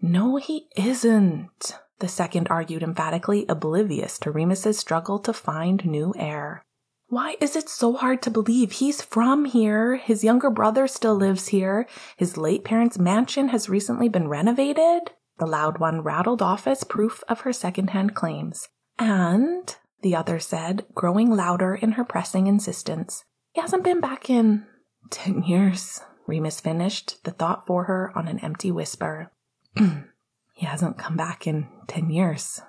No, 0.00 0.36
he 0.36 0.68
isn't, 0.76 1.76
the 1.98 2.06
second 2.06 2.46
argued 2.48 2.84
emphatically, 2.84 3.44
oblivious 3.48 4.20
to 4.20 4.30
Remus's 4.30 4.78
struggle 4.78 5.18
to 5.18 5.32
find 5.32 5.84
new 5.84 6.14
air. 6.16 6.64
Why 7.08 7.34
is 7.40 7.56
it 7.56 7.68
so 7.68 7.94
hard 7.94 8.22
to 8.22 8.30
believe 8.30 8.70
he's 8.70 9.02
from 9.02 9.46
here? 9.46 9.96
His 9.96 10.22
younger 10.22 10.48
brother 10.48 10.86
still 10.86 11.16
lives 11.16 11.48
here. 11.48 11.88
His 12.16 12.36
late 12.36 12.62
parents' 12.62 13.00
mansion 13.00 13.48
has 13.48 13.68
recently 13.68 14.08
been 14.08 14.28
renovated. 14.28 15.10
The 15.40 15.46
loud 15.46 15.78
one 15.78 16.02
rattled 16.02 16.40
off 16.40 16.68
as 16.68 16.84
proof 16.84 17.24
of 17.28 17.40
her 17.40 17.52
second-hand 17.52 18.14
claims. 18.14 18.68
And, 18.96 19.74
the 20.02 20.14
other 20.14 20.38
said, 20.38 20.86
growing 20.94 21.34
louder 21.34 21.74
in 21.74 21.92
her 21.92 22.04
pressing 22.04 22.46
insistence, 22.46 23.24
he 23.54 23.60
hasn't 23.60 23.82
been 23.82 24.00
back 24.00 24.30
in 24.30 24.66
ten 25.10 25.42
years. 25.42 26.00
Remus 26.30 26.60
finished, 26.60 27.22
the 27.24 27.32
thought 27.32 27.66
for 27.66 27.84
her 27.84 28.12
on 28.14 28.28
an 28.28 28.38
empty 28.38 28.70
whisper. 28.70 29.32
he 29.76 30.64
hasn't 30.64 30.96
come 30.96 31.16
back 31.16 31.46
in 31.46 31.66
ten 31.88 32.08
years. 32.08 32.62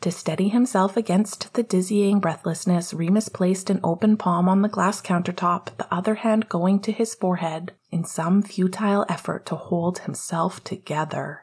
To 0.00 0.10
steady 0.10 0.48
himself 0.48 0.96
against 0.96 1.52
the 1.52 1.62
dizzying 1.62 2.18
breathlessness, 2.18 2.92
Remus 2.92 3.28
placed 3.28 3.70
an 3.70 3.80
open 3.84 4.16
palm 4.16 4.48
on 4.48 4.62
the 4.62 4.68
glass 4.68 5.00
countertop, 5.00 5.76
the 5.76 5.94
other 5.94 6.16
hand 6.16 6.48
going 6.48 6.80
to 6.80 6.90
his 6.90 7.14
forehead 7.14 7.72
in 7.90 8.02
some 8.02 8.42
futile 8.42 9.04
effort 9.08 9.46
to 9.46 9.56
hold 9.56 10.00
himself 10.00 10.64
together. 10.64 11.42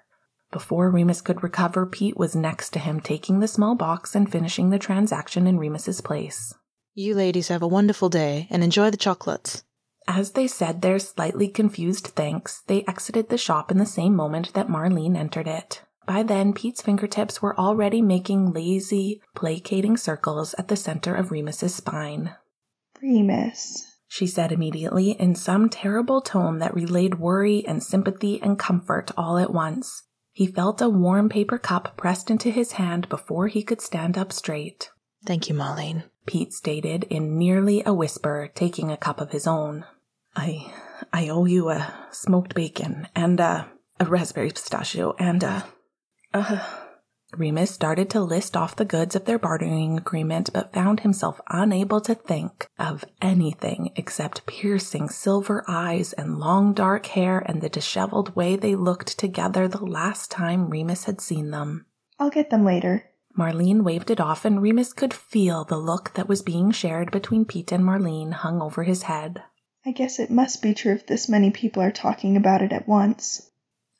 Before 0.51 0.89
Remus 0.89 1.21
could 1.21 1.43
recover, 1.43 1.85
Pete 1.85 2.17
was 2.17 2.35
next 2.35 2.71
to 2.71 2.79
him, 2.79 2.99
taking 2.99 3.39
the 3.39 3.47
small 3.47 3.75
box 3.75 4.15
and 4.15 4.29
finishing 4.29 4.71
the 4.71 4.79
transaction 4.79 5.45
in 5.45 5.59
Remus's 5.59 6.01
place. 6.01 6.53
You 6.95 7.13
ladies 7.13 7.47
have 7.49 7.61
a 7.61 7.67
wonderful 7.67 8.09
day 8.09 8.47
and 8.49 8.63
enjoy 8.63 8.89
the 8.89 8.97
chocolates. 8.97 9.63
As 10.07 10.31
they 10.31 10.47
said 10.47 10.81
their 10.81 10.99
slightly 10.99 11.47
confused 11.47 12.07
thanks, 12.07 12.63
they 12.67 12.83
exited 12.87 13.29
the 13.29 13.37
shop 13.37 13.71
in 13.71 13.77
the 13.77 13.85
same 13.85 14.15
moment 14.15 14.53
that 14.53 14.67
Marlene 14.67 15.17
entered 15.17 15.47
it. 15.47 15.83
By 16.07 16.23
then, 16.23 16.53
Pete's 16.53 16.81
fingertips 16.81 17.41
were 17.41 17.59
already 17.59 18.01
making 18.01 18.51
lazy, 18.51 19.21
placating 19.35 19.95
circles 19.95 20.55
at 20.57 20.67
the 20.67 20.75
center 20.75 21.13
of 21.13 21.29
Remus's 21.29 21.75
spine. 21.75 22.35
Remus, 22.99 23.85
she 24.07 24.25
said 24.25 24.51
immediately 24.51 25.11
in 25.11 25.35
some 25.35 25.69
terrible 25.69 26.19
tone 26.19 26.57
that 26.57 26.73
relayed 26.73 27.19
worry 27.19 27.63
and 27.67 27.83
sympathy 27.83 28.41
and 28.41 28.57
comfort 28.57 29.11
all 29.15 29.37
at 29.37 29.53
once. 29.53 30.03
He 30.31 30.47
felt 30.47 30.81
a 30.81 30.89
warm 30.89 31.29
paper 31.29 31.59
cup 31.59 31.95
pressed 31.95 32.31
into 32.31 32.49
his 32.49 32.73
hand 32.73 33.07
before 33.07 33.47
he 33.47 33.61
could 33.61 33.81
stand 33.81 34.17
up 34.17 34.33
straight. 34.33 34.89
Thank 35.25 35.47
you, 35.47 35.53
Marlene, 35.53 36.05
Pete 36.29 36.53
stated 36.53 37.05
in 37.05 37.39
nearly 37.39 37.81
a 37.87 37.91
whisper, 37.91 38.51
taking 38.53 38.91
a 38.91 38.97
cup 38.97 39.19
of 39.19 39.31
his 39.31 39.47
own. 39.47 39.83
I 40.35 40.71
I 41.11 41.27
owe 41.27 41.45
you 41.45 41.69
a 41.69 41.91
smoked 42.11 42.53
bacon 42.53 43.07
and 43.15 43.39
a, 43.39 43.67
a 43.99 44.05
raspberry 44.05 44.51
pistachio 44.51 45.15
and 45.17 45.41
a 45.41 45.65
uh, 46.31 46.63
Remus 47.35 47.71
started 47.71 48.11
to 48.11 48.21
list 48.21 48.55
off 48.55 48.75
the 48.75 48.85
goods 48.85 49.15
of 49.15 49.25
their 49.25 49.39
bartering 49.39 49.97
agreement, 49.97 50.51
but 50.53 50.71
found 50.71 50.99
himself 50.99 51.41
unable 51.49 51.99
to 52.01 52.13
think 52.13 52.67
of 52.77 53.03
anything 53.23 53.91
except 53.95 54.45
piercing 54.45 55.09
silver 55.09 55.65
eyes 55.67 56.13
and 56.13 56.37
long 56.37 56.73
dark 56.73 57.07
hair 57.07 57.39
and 57.39 57.59
the 57.61 57.69
disheveled 57.69 58.35
way 58.35 58.55
they 58.55 58.75
looked 58.75 59.17
together 59.17 59.67
the 59.67 59.83
last 59.83 60.29
time 60.29 60.69
Remus 60.69 61.05
had 61.05 61.21
seen 61.21 61.49
them. 61.49 61.87
I'll 62.19 62.29
get 62.29 62.51
them 62.51 62.65
later. 62.65 63.08
Marlene 63.39 63.83
waved 63.83 64.11
it 64.11 64.19
off, 64.19 64.43
and 64.43 64.61
Remus 64.61 64.91
could 64.91 65.13
feel 65.13 65.63
the 65.63 65.77
look 65.77 66.13
that 66.15 66.27
was 66.27 66.41
being 66.41 66.71
shared 66.71 67.09
between 67.09 67.45
Pete 67.45 67.71
and 67.71 67.85
Marlene 67.85 68.33
hung 68.33 68.61
over 68.61 68.83
his 68.83 69.03
head. 69.03 69.41
I 69.85 69.91
guess 69.91 70.19
it 70.19 70.29
must 70.29 70.61
be 70.61 70.73
true 70.73 70.91
if 70.91 71.07
this 71.07 71.29
many 71.29 71.49
people 71.49 71.81
are 71.81 71.91
talking 71.91 72.35
about 72.35 72.61
it 72.61 72.73
at 72.73 72.85
once. 72.85 73.49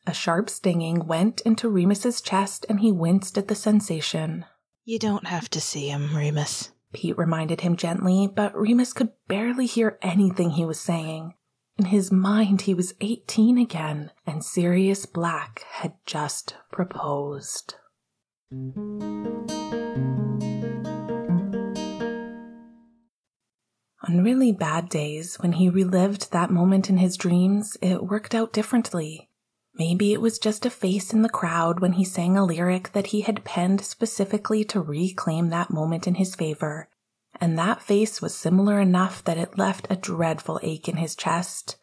A 0.05 0.13
sharp 0.13 0.50
stinging 0.50 1.08
went 1.08 1.39
into 1.41 1.69
Remus's 1.69 2.19
chest 2.19 2.65
and 2.67 2.81
he 2.81 2.91
winced 2.91 3.38
at 3.38 3.48
the 3.48 3.55
sensation. 3.55 4.46
You 4.84 5.00
don't 5.00 5.27
have 5.27 5.50
to 5.51 5.62
see 5.62 5.88
him, 5.88 6.15
Remus. 6.15 6.72
Pete 6.91 7.17
reminded 7.17 7.62
him 7.62 7.77
gently, 7.77 8.27
but 8.27 8.53
Remus 8.53 8.91
could 8.91 9.13
barely 9.29 9.67
hear 9.67 9.98
anything 10.01 10.51
he 10.51 10.65
was 10.65 10.81
saying. 10.81 11.34
In 11.77 11.86
his 11.86 12.12
mind, 12.12 12.62
he 12.62 12.74
was 12.74 12.93
18 13.00 13.58
again, 13.58 14.12
and 14.25 14.43
Sirius 14.43 15.05
Black 15.05 15.63
had 15.69 15.93
just 16.05 16.55
proposed. 16.72 17.75
On 18.51 19.44
really 24.08 24.51
bad 24.51 24.89
days, 24.89 25.36
when 25.36 25.51
he 25.51 25.70
relived 25.70 26.32
that 26.32 26.50
moment 26.50 26.89
in 26.89 26.98
his 26.98 27.15
dreams, 27.15 27.77
it 27.79 28.06
worked 28.06 28.34
out 28.34 28.51
differently. 28.51 29.29
Maybe 29.75 30.13
it 30.13 30.22
was 30.22 30.39
just 30.39 30.65
a 30.65 30.72
face 30.72 31.13
in 31.13 31.22
the 31.22 31.29
crowd 31.29 31.79
when 31.79 31.94
he 31.94 32.03
sang 32.03 32.36
a 32.36 32.44
lyric 32.44 32.94
that 32.94 33.08
he 33.08 33.22
had 33.22 33.44
penned 33.44 33.82
specifically 33.82 34.63
to 34.63 34.82
reclaim 34.82 35.50
that 35.50 35.70
moment 35.70 36.08
in 36.08 36.15
his 36.15 36.34
favor. 36.34 36.89
And 37.39 37.56
that 37.60 37.84
face 37.84 38.20
was 38.20 38.34
similar 38.34 38.82
enough 38.82 39.24
that 39.25 39.38
it 39.38 39.60
left 39.60 39.86
a 39.91 39.96
dreadful 39.96 40.60
ache 40.63 40.89
in 40.89 40.98
his 40.98 41.15
chest. 41.15 41.77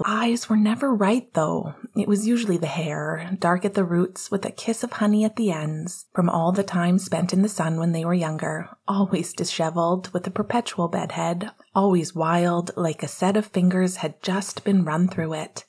The 0.00 0.08
eyes 0.08 0.48
were 0.48 0.56
never 0.56 0.94
right, 0.94 1.30
though. 1.34 1.74
It 1.94 2.08
was 2.08 2.26
usually 2.26 2.56
the 2.56 2.66
hair, 2.66 3.36
dark 3.38 3.66
at 3.66 3.74
the 3.74 3.84
roots 3.84 4.30
with 4.30 4.46
a 4.46 4.50
kiss 4.50 4.82
of 4.82 4.92
honey 4.92 5.26
at 5.26 5.36
the 5.36 5.52
ends, 5.52 6.06
from 6.14 6.30
all 6.30 6.52
the 6.52 6.62
time 6.62 6.98
spent 6.98 7.34
in 7.34 7.42
the 7.42 7.50
sun 7.50 7.78
when 7.78 7.92
they 7.92 8.06
were 8.06 8.14
younger, 8.14 8.70
always 8.88 9.34
disheveled 9.34 10.10
with 10.14 10.26
a 10.26 10.30
perpetual 10.30 10.88
bedhead, 10.88 11.50
always 11.74 12.14
wild, 12.14 12.70
like 12.78 13.02
a 13.02 13.08
set 13.08 13.36
of 13.36 13.44
fingers 13.44 13.96
had 13.96 14.22
just 14.22 14.64
been 14.64 14.86
run 14.86 15.06
through 15.06 15.34
it. 15.34 15.66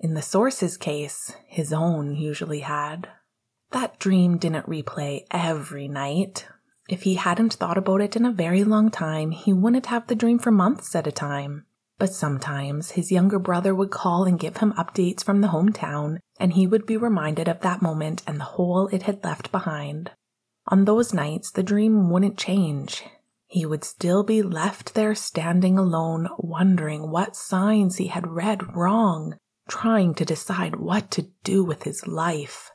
In 0.00 0.16
Sirius's 0.22 0.78
case, 0.78 1.36
his 1.46 1.70
own 1.70 2.14
usually 2.16 2.60
had. 2.60 3.10
That 3.72 3.98
dream 3.98 4.38
didn't 4.38 4.70
replay 4.70 5.26
every 5.30 5.86
night. 5.86 6.46
If 6.88 7.02
he 7.02 7.16
hadn't 7.16 7.52
thought 7.52 7.76
about 7.76 8.00
it 8.00 8.16
in 8.16 8.24
a 8.24 8.32
very 8.32 8.64
long 8.64 8.90
time, 8.90 9.32
he 9.32 9.52
wouldn't 9.52 9.86
have 9.86 10.06
the 10.06 10.14
dream 10.14 10.38
for 10.38 10.50
months 10.50 10.94
at 10.94 11.06
a 11.06 11.12
time. 11.12 11.65
But 11.98 12.12
sometimes 12.12 12.90
his 12.92 13.10
younger 13.10 13.38
brother 13.38 13.74
would 13.74 13.90
call 13.90 14.24
and 14.24 14.38
give 14.38 14.58
him 14.58 14.74
updates 14.74 15.24
from 15.24 15.40
the 15.40 15.48
hometown, 15.48 16.18
and 16.38 16.52
he 16.52 16.66
would 16.66 16.84
be 16.84 16.96
reminded 16.96 17.48
of 17.48 17.60
that 17.60 17.80
moment 17.80 18.22
and 18.26 18.38
the 18.38 18.44
hole 18.44 18.88
it 18.88 19.02
had 19.02 19.24
left 19.24 19.50
behind. 19.50 20.10
On 20.68 20.84
those 20.84 21.14
nights, 21.14 21.50
the 21.50 21.62
dream 21.62 22.10
wouldn't 22.10 22.36
change. 22.36 23.04
He 23.46 23.64
would 23.64 23.84
still 23.84 24.24
be 24.24 24.42
left 24.42 24.94
there 24.94 25.14
standing 25.14 25.78
alone, 25.78 26.28
wondering 26.38 27.10
what 27.10 27.36
signs 27.36 27.96
he 27.96 28.08
had 28.08 28.26
read 28.26 28.76
wrong, 28.76 29.36
trying 29.68 30.14
to 30.14 30.24
decide 30.24 30.76
what 30.76 31.10
to 31.12 31.30
do 31.44 31.64
with 31.64 31.84
his 31.84 32.06
life. 32.06 32.72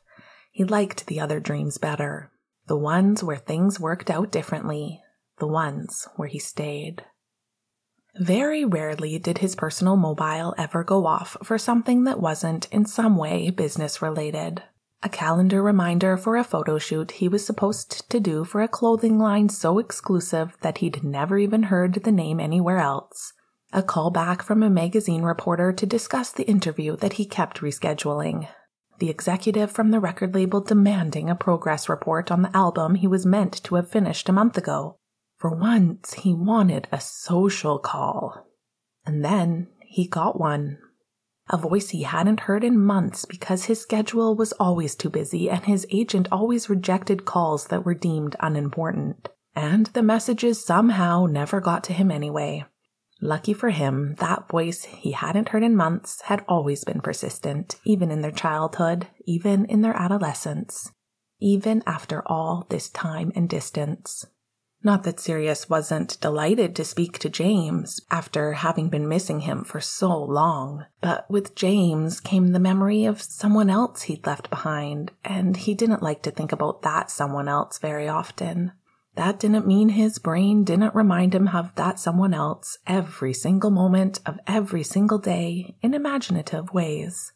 He 0.52 0.64
liked 0.64 1.08
the 1.08 1.20
other 1.20 1.40
dreams 1.40 1.78
better, 1.78 2.32
the 2.68 2.78
ones 2.78 3.24
where 3.24 3.38
things 3.38 3.80
worked 3.80 4.10
out 4.10 4.32
differently, 4.32 5.02
the 5.40 5.48
ones 5.48 6.08
where 6.16 6.28
he 6.28 6.40
stayed. 6.40 7.04
Very 8.20 8.66
rarely 8.66 9.18
did 9.20 9.38
his 9.40 9.56
personal 9.56 9.96
mobile 9.96 10.54
ever 10.58 10.84
go 10.84 11.06
off 11.06 11.38
for 11.44 11.58
something 11.58 12.04
that 12.04 12.20
wasn't 12.20 12.68
in 12.72 12.86
some 12.86 13.16
way 13.16 13.50
business 13.50 14.02
related. 14.02 14.64
A 15.04 15.10
calendar 15.10 15.64
reminder 15.64 16.18
for 16.18 16.38
a 16.38 16.44
photo 16.44 16.78
shoot 16.78 17.12
he 17.12 17.28
was 17.28 17.46
supposed 17.46 18.10
to 18.10 18.20
do 18.20 18.44
for 18.44 18.62
a 18.62 18.68
clothing 18.68 19.18
line 19.18 19.50
so 19.50 19.80
exclusive 19.80 20.58
that 20.62 20.80
he'd 20.80 21.04
never 21.04 21.38
even 21.38 21.64
heard 21.64 21.96
the 21.96 22.12
name 22.12 22.40
anywhere 22.40 22.78
else 22.78 23.34
a 23.74 23.82
call 23.82 24.10
back 24.10 24.44
from 24.44 24.64
a 24.64 24.70
magazine 24.70 25.24
reporter 25.24 25.72
to 25.72 25.86
discuss 25.86 26.32
the 26.32 26.48
interview 26.48 26.96
that 26.98 27.14
he 27.14 27.26
kept 27.26 27.62
rescheduling. 27.62 28.48
The 29.00 29.10
executive 29.10 29.72
from 29.72 29.92
the 29.92 30.00
record 30.00 30.36
label 30.36 30.62
demanding 30.62 31.30
a 31.30 31.36
progress 31.36 31.88
report 31.88 32.32
on 32.32 32.42
the 32.42 32.56
album 32.56 32.96
he 32.96 33.08
was 33.08 33.26
meant 33.26 33.64
to 33.64 33.76
have 33.76 33.90
finished 33.90 34.30
a 34.30 34.34
month 34.34 34.58
ago. 34.58 34.98
For 35.42 35.50
once, 35.50 36.14
he 36.14 36.36
wanted 36.36 36.88
a 36.92 37.02
social 37.02 37.80
call. 37.80 38.46
And 39.08 39.26
then 39.26 39.70
he 39.82 40.08
got 40.08 40.40
one. 40.40 40.78
A 41.50 41.58
voice 41.58 41.90
he 41.90 42.04
hadn't 42.04 42.42
heard 42.42 42.64
in 42.64 42.80
months 42.80 43.26
because 43.26 43.66
his 43.66 43.82
schedule 43.82 44.36
was 44.36 44.54
always 44.54 44.94
too 44.94 45.10
busy 45.10 45.50
and 45.50 45.66
his 45.66 45.88
agent 45.92 46.28
always 46.32 46.70
rejected 46.70 47.26
calls 47.26 47.66
that 47.70 47.84
were 47.84 47.96
deemed 47.96 48.36
unimportant. 48.40 49.30
And 49.56 49.88
the 49.88 50.04
messages 50.04 50.64
somehow 50.64 51.26
never 51.26 51.60
got 51.60 51.84
to 51.86 51.94
him 51.94 52.12
anyway. 52.12 52.66
Lucky 53.20 53.54
for 53.56 53.72
him, 53.72 54.14
that 54.20 54.48
voice 54.48 54.84
he 54.84 55.14
hadn't 55.14 55.50
heard 55.50 55.64
in 55.64 55.76
months 55.76 56.22
had 56.26 56.46
always 56.48 56.84
been 56.84 57.02
persistent, 57.02 57.78
even 57.84 58.12
in 58.12 58.22
their 58.22 58.30
childhood, 58.30 59.08
even 59.26 59.66
in 59.66 59.82
their 59.82 59.98
adolescence, 59.98 60.92
even 61.40 61.82
after 61.88 62.22
all 62.28 62.68
this 62.70 62.90
time 62.90 63.32
and 63.36 63.50
distance. 63.50 64.28
Not 64.84 65.04
that 65.04 65.20
Sirius 65.20 65.70
wasn't 65.70 66.20
delighted 66.22 66.76
to 66.76 66.84
speak 66.84 67.20
to 67.20 67.30
James 67.30 68.02
after 68.10 68.54
having 68.54 68.90
been 68.90 69.08
missing 69.08 69.42
him 69.42 69.64
for 69.64 69.80
so 69.80 70.24
long, 70.24 70.86
but 71.02 71.30
with 71.30 71.54
James 71.54 72.20
came 72.20 72.48
the 72.48 72.60
memory 72.60 73.06
of 73.06 73.22
someone 73.22 73.70
else 73.70 74.04
he'd 74.04 74.26
left 74.26 74.50
behind, 74.50 75.12
and 75.24 75.56
he 75.56 75.76
didn't 75.76 76.02
like 76.02 76.24
to 76.24 76.32
think 76.32 76.52
about 76.52 76.82
that 76.82 77.12
someone 77.12 77.48
else 77.48 77.78
very 77.78 78.08
often. 78.08 78.72
That 79.16 79.40
didn't 79.40 79.68
mean 79.68 79.90
his 79.90 80.18
brain 80.18 80.64
didn't 80.64 80.96
remind 80.96 81.36
him 81.36 81.50
of 81.50 81.76
that 81.76 82.00
someone 82.00 82.34
else 82.34 82.78
every 82.88 83.34
single 83.34 83.70
moment 83.70 84.20
of 84.26 84.40
every 84.48 84.84
single 84.84 85.20
day 85.20 85.76
in 85.82 85.94
imaginative 85.94 86.74
ways 86.74 87.34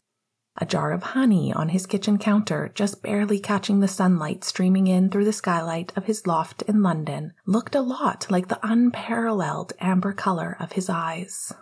a 0.58 0.66
jar 0.66 0.92
of 0.92 1.02
honey 1.02 1.52
on 1.52 1.68
his 1.68 1.86
kitchen 1.86 2.18
counter, 2.18 2.70
just 2.74 3.02
barely 3.02 3.38
catching 3.38 3.80
the 3.80 3.88
sunlight 3.88 4.44
streaming 4.44 4.86
in 4.86 5.10
through 5.10 5.24
the 5.24 5.32
skylight 5.32 5.92
of 5.96 6.06
his 6.06 6.26
loft 6.26 6.62
in 6.62 6.82
London, 6.82 7.32
looked 7.46 7.74
a 7.74 7.80
lot 7.80 8.26
like 8.30 8.48
the 8.48 8.58
unparalleled 8.62 9.72
amber 9.80 10.12
color 10.12 10.56
of 10.58 10.72
his 10.72 10.88
eyes. 10.88 11.52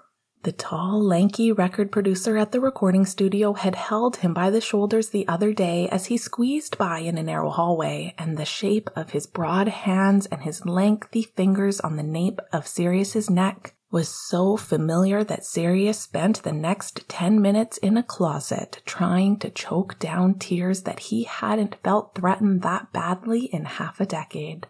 The 0.44 0.52
tall, 0.52 1.02
lanky 1.02 1.52
record 1.52 1.90
producer 1.90 2.36
at 2.36 2.52
the 2.52 2.60
recording 2.60 3.06
studio 3.06 3.54
had 3.54 3.74
held 3.74 4.16
him 4.16 4.34
by 4.34 4.50
the 4.50 4.60
shoulders 4.60 5.08
the 5.08 5.26
other 5.26 5.54
day 5.54 5.88
as 5.88 6.06
he 6.06 6.18
squeezed 6.18 6.76
by 6.76 6.98
in 6.98 7.16
a 7.16 7.22
narrow 7.22 7.48
hallway, 7.48 8.14
and 8.18 8.36
the 8.36 8.44
shape 8.44 8.90
of 8.94 9.10
his 9.12 9.26
broad 9.26 9.68
hands 9.68 10.26
and 10.26 10.42
his 10.42 10.66
lengthy 10.66 11.22
fingers 11.22 11.80
on 11.80 11.96
the 11.96 12.02
nape 12.02 12.40
of 12.52 12.66
Sirius's 12.66 13.30
neck 13.30 13.73
was 13.94 14.08
so 14.08 14.56
familiar 14.56 15.22
that 15.22 15.44
Sirius 15.44 16.00
spent 16.00 16.42
the 16.42 16.52
next 16.52 17.08
10 17.08 17.40
minutes 17.40 17.78
in 17.78 17.96
a 17.96 18.02
closet 18.02 18.82
trying 18.84 19.38
to 19.38 19.48
choke 19.48 20.00
down 20.00 20.34
tears 20.34 20.82
that 20.82 20.98
he 20.98 21.22
hadn't 21.22 21.76
felt 21.84 22.12
threatened 22.12 22.62
that 22.62 22.92
badly 22.92 23.44
in 23.44 23.64
half 23.64 24.00
a 24.00 24.04
decade. 24.04 24.66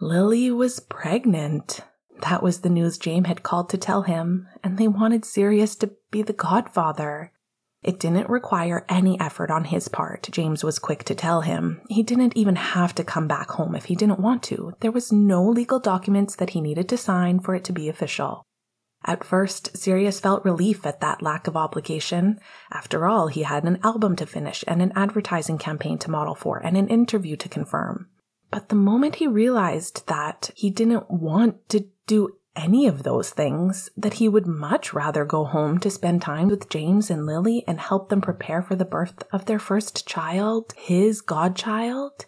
Lily 0.00 0.48
was 0.48 0.78
pregnant. 0.78 1.80
That 2.20 2.40
was 2.40 2.60
the 2.60 2.70
news 2.70 2.98
James 2.98 3.26
had 3.26 3.42
called 3.42 3.68
to 3.70 3.76
tell 3.76 4.02
him, 4.02 4.46
and 4.62 4.78
they 4.78 4.86
wanted 4.86 5.24
Sirius 5.24 5.74
to 5.76 5.90
be 6.12 6.22
the 6.22 6.32
godfather. 6.32 7.32
It 7.82 7.98
didn't 7.98 8.28
require 8.28 8.84
any 8.88 9.18
effort 9.18 9.50
on 9.50 9.64
his 9.64 9.88
part, 9.88 10.28
James 10.30 10.62
was 10.62 10.78
quick 10.78 11.04
to 11.04 11.14
tell 11.14 11.40
him. 11.40 11.80
He 11.88 12.02
didn't 12.02 12.36
even 12.36 12.56
have 12.56 12.94
to 12.96 13.04
come 13.04 13.26
back 13.26 13.50
home 13.52 13.74
if 13.74 13.86
he 13.86 13.94
didn't 13.94 14.20
want 14.20 14.42
to. 14.44 14.74
There 14.80 14.92
was 14.92 15.10
no 15.10 15.42
legal 15.48 15.80
documents 15.80 16.36
that 16.36 16.50
he 16.50 16.60
needed 16.60 16.88
to 16.90 16.98
sign 16.98 17.40
for 17.40 17.54
it 17.54 17.64
to 17.64 17.72
be 17.72 17.88
official. 17.88 18.44
At 19.04 19.24
first, 19.24 19.78
Sirius 19.78 20.20
felt 20.20 20.44
relief 20.44 20.84
at 20.84 21.00
that 21.00 21.22
lack 21.22 21.46
of 21.46 21.56
obligation. 21.56 22.38
After 22.70 23.06
all, 23.06 23.28
he 23.28 23.44
had 23.44 23.64
an 23.64 23.78
album 23.82 24.14
to 24.16 24.26
finish 24.26 24.62
and 24.68 24.82
an 24.82 24.92
advertising 24.94 25.56
campaign 25.56 25.96
to 26.00 26.10
model 26.10 26.34
for 26.34 26.58
and 26.58 26.76
an 26.76 26.88
interview 26.88 27.36
to 27.36 27.48
confirm. 27.48 28.08
But 28.50 28.68
the 28.68 28.74
moment 28.74 29.16
he 29.16 29.26
realized 29.26 30.06
that 30.08 30.50
he 30.54 30.70
didn't 30.70 31.10
want 31.10 31.66
to 31.70 31.86
do 32.06 32.36
any 32.56 32.86
of 32.86 33.02
those 33.02 33.30
things, 33.30 33.90
that 33.96 34.14
he 34.14 34.28
would 34.28 34.46
much 34.46 34.92
rather 34.92 35.24
go 35.24 35.44
home 35.44 35.78
to 35.78 35.90
spend 35.90 36.22
time 36.22 36.48
with 36.48 36.68
James 36.68 37.10
and 37.10 37.26
Lily 37.26 37.64
and 37.66 37.80
help 37.80 38.08
them 38.08 38.20
prepare 38.20 38.62
for 38.62 38.76
the 38.76 38.84
birth 38.84 39.22
of 39.32 39.46
their 39.46 39.58
first 39.58 40.06
child, 40.06 40.74
his 40.76 41.20
godchild, 41.20 42.26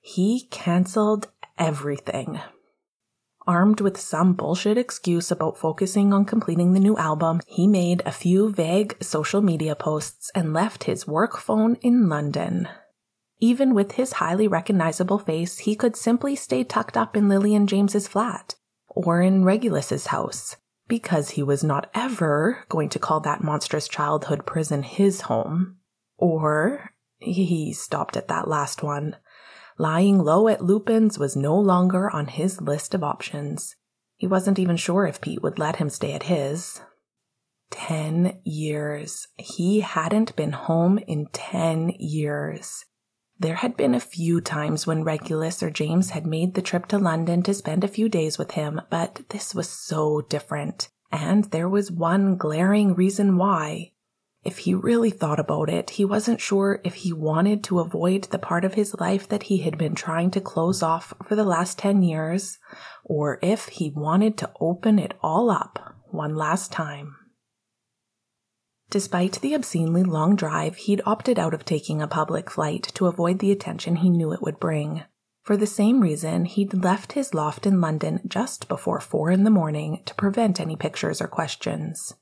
he 0.00 0.46
canceled 0.50 1.28
everything. 1.58 2.40
Armed 3.46 3.80
with 3.80 4.00
some 4.00 4.32
bullshit 4.32 4.78
excuse 4.78 5.30
about 5.30 5.58
focusing 5.58 6.14
on 6.14 6.24
completing 6.24 6.72
the 6.72 6.80
new 6.80 6.96
album, 6.96 7.40
he 7.46 7.66
made 7.66 8.02
a 8.06 8.12
few 8.12 8.50
vague 8.50 8.96
social 9.02 9.42
media 9.42 9.74
posts 9.74 10.30
and 10.34 10.54
left 10.54 10.84
his 10.84 11.06
work 11.06 11.36
phone 11.36 11.76
in 11.82 12.08
London. 12.08 12.68
Even 13.40 13.74
with 13.74 13.92
his 13.92 14.14
highly 14.14 14.48
recognizable 14.48 15.18
face, 15.18 15.58
he 15.58 15.76
could 15.76 15.96
simply 15.96 16.34
stay 16.34 16.64
tucked 16.64 16.96
up 16.96 17.16
in 17.16 17.28
Lily 17.28 17.54
and 17.54 17.68
James's 17.68 18.08
flat 18.08 18.54
or 18.94 19.20
in 19.20 19.44
Regulus's 19.44 20.06
house, 20.06 20.56
because 20.88 21.30
he 21.30 21.42
was 21.42 21.64
not 21.64 21.90
ever 21.94 22.64
going 22.68 22.88
to 22.90 22.98
call 22.98 23.20
that 23.20 23.42
monstrous 23.42 23.88
childhood 23.88 24.46
prison 24.46 24.82
his 24.82 25.22
home. 25.22 25.76
Or 26.16 26.90
he 27.18 27.72
stopped 27.72 28.16
at 28.16 28.28
that 28.28 28.48
last 28.48 28.82
one. 28.82 29.16
Lying 29.78 30.18
low 30.18 30.46
at 30.48 30.62
Lupin's 30.62 31.18
was 31.18 31.36
no 31.36 31.58
longer 31.58 32.08
on 32.08 32.28
his 32.28 32.60
list 32.60 32.94
of 32.94 33.02
options. 33.02 33.74
He 34.16 34.26
wasn't 34.26 34.58
even 34.58 34.76
sure 34.76 35.06
if 35.06 35.20
Pete 35.20 35.42
would 35.42 35.58
let 35.58 35.76
him 35.76 35.90
stay 35.90 36.12
at 36.12 36.24
his. 36.24 36.80
Ten 37.70 38.38
years. 38.44 39.26
He 39.36 39.80
hadn't 39.80 40.36
been 40.36 40.52
home 40.52 40.98
in 40.98 41.26
ten 41.32 41.88
years. 41.98 42.84
There 43.38 43.56
had 43.56 43.76
been 43.76 43.94
a 43.94 44.00
few 44.00 44.40
times 44.40 44.86
when 44.86 45.04
Regulus 45.04 45.62
or 45.62 45.70
James 45.70 46.10
had 46.10 46.26
made 46.26 46.54
the 46.54 46.62
trip 46.62 46.86
to 46.86 46.98
London 46.98 47.42
to 47.42 47.54
spend 47.54 47.82
a 47.82 47.88
few 47.88 48.08
days 48.08 48.38
with 48.38 48.52
him, 48.52 48.80
but 48.90 49.22
this 49.30 49.54
was 49.54 49.68
so 49.68 50.20
different. 50.22 50.88
And 51.10 51.44
there 51.46 51.68
was 51.68 51.90
one 51.90 52.36
glaring 52.36 52.94
reason 52.94 53.36
why. 53.36 53.92
If 54.44 54.58
he 54.58 54.74
really 54.74 55.10
thought 55.10 55.40
about 55.40 55.70
it, 55.70 55.90
he 55.90 56.04
wasn't 56.04 56.40
sure 56.40 56.80
if 56.84 56.94
he 56.94 57.12
wanted 57.12 57.64
to 57.64 57.80
avoid 57.80 58.24
the 58.24 58.38
part 58.38 58.64
of 58.64 58.74
his 58.74 58.94
life 59.00 59.26
that 59.30 59.44
he 59.44 59.58
had 59.58 59.78
been 59.78 59.94
trying 59.94 60.30
to 60.32 60.40
close 60.40 60.82
off 60.82 61.14
for 61.26 61.34
the 61.34 61.44
last 61.44 61.78
10 61.78 62.02
years, 62.02 62.58
or 63.04 63.38
if 63.42 63.68
he 63.68 63.90
wanted 63.90 64.36
to 64.38 64.52
open 64.60 64.98
it 64.98 65.14
all 65.22 65.50
up 65.50 65.94
one 66.10 66.34
last 66.34 66.70
time. 66.70 67.16
Despite 68.94 69.40
the 69.40 69.54
obscenely 69.54 70.04
long 70.04 70.36
drive, 70.36 70.76
he'd 70.76 71.02
opted 71.04 71.36
out 71.36 71.52
of 71.52 71.64
taking 71.64 72.00
a 72.00 72.06
public 72.06 72.48
flight 72.48 72.92
to 72.94 73.08
avoid 73.08 73.40
the 73.40 73.50
attention 73.50 73.96
he 73.96 74.08
knew 74.08 74.32
it 74.32 74.40
would 74.40 74.60
bring. 74.60 75.02
For 75.42 75.56
the 75.56 75.66
same 75.66 76.00
reason, 76.00 76.44
he'd 76.44 76.72
left 76.72 77.14
his 77.14 77.34
loft 77.34 77.66
in 77.66 77.80
London 77.80 78.20
just 78.24 78.68
before 78.68 79.00
four 79.00 79.32
in 79.32 79.42
the 79.42 79.50
morning 79.50 80.00
to 80.04 80.14
prevent 80.14 80.60
any 80.60 80.76
pictures 80.76 81.20
or 81.20 81.26
questions. 81.26 82.14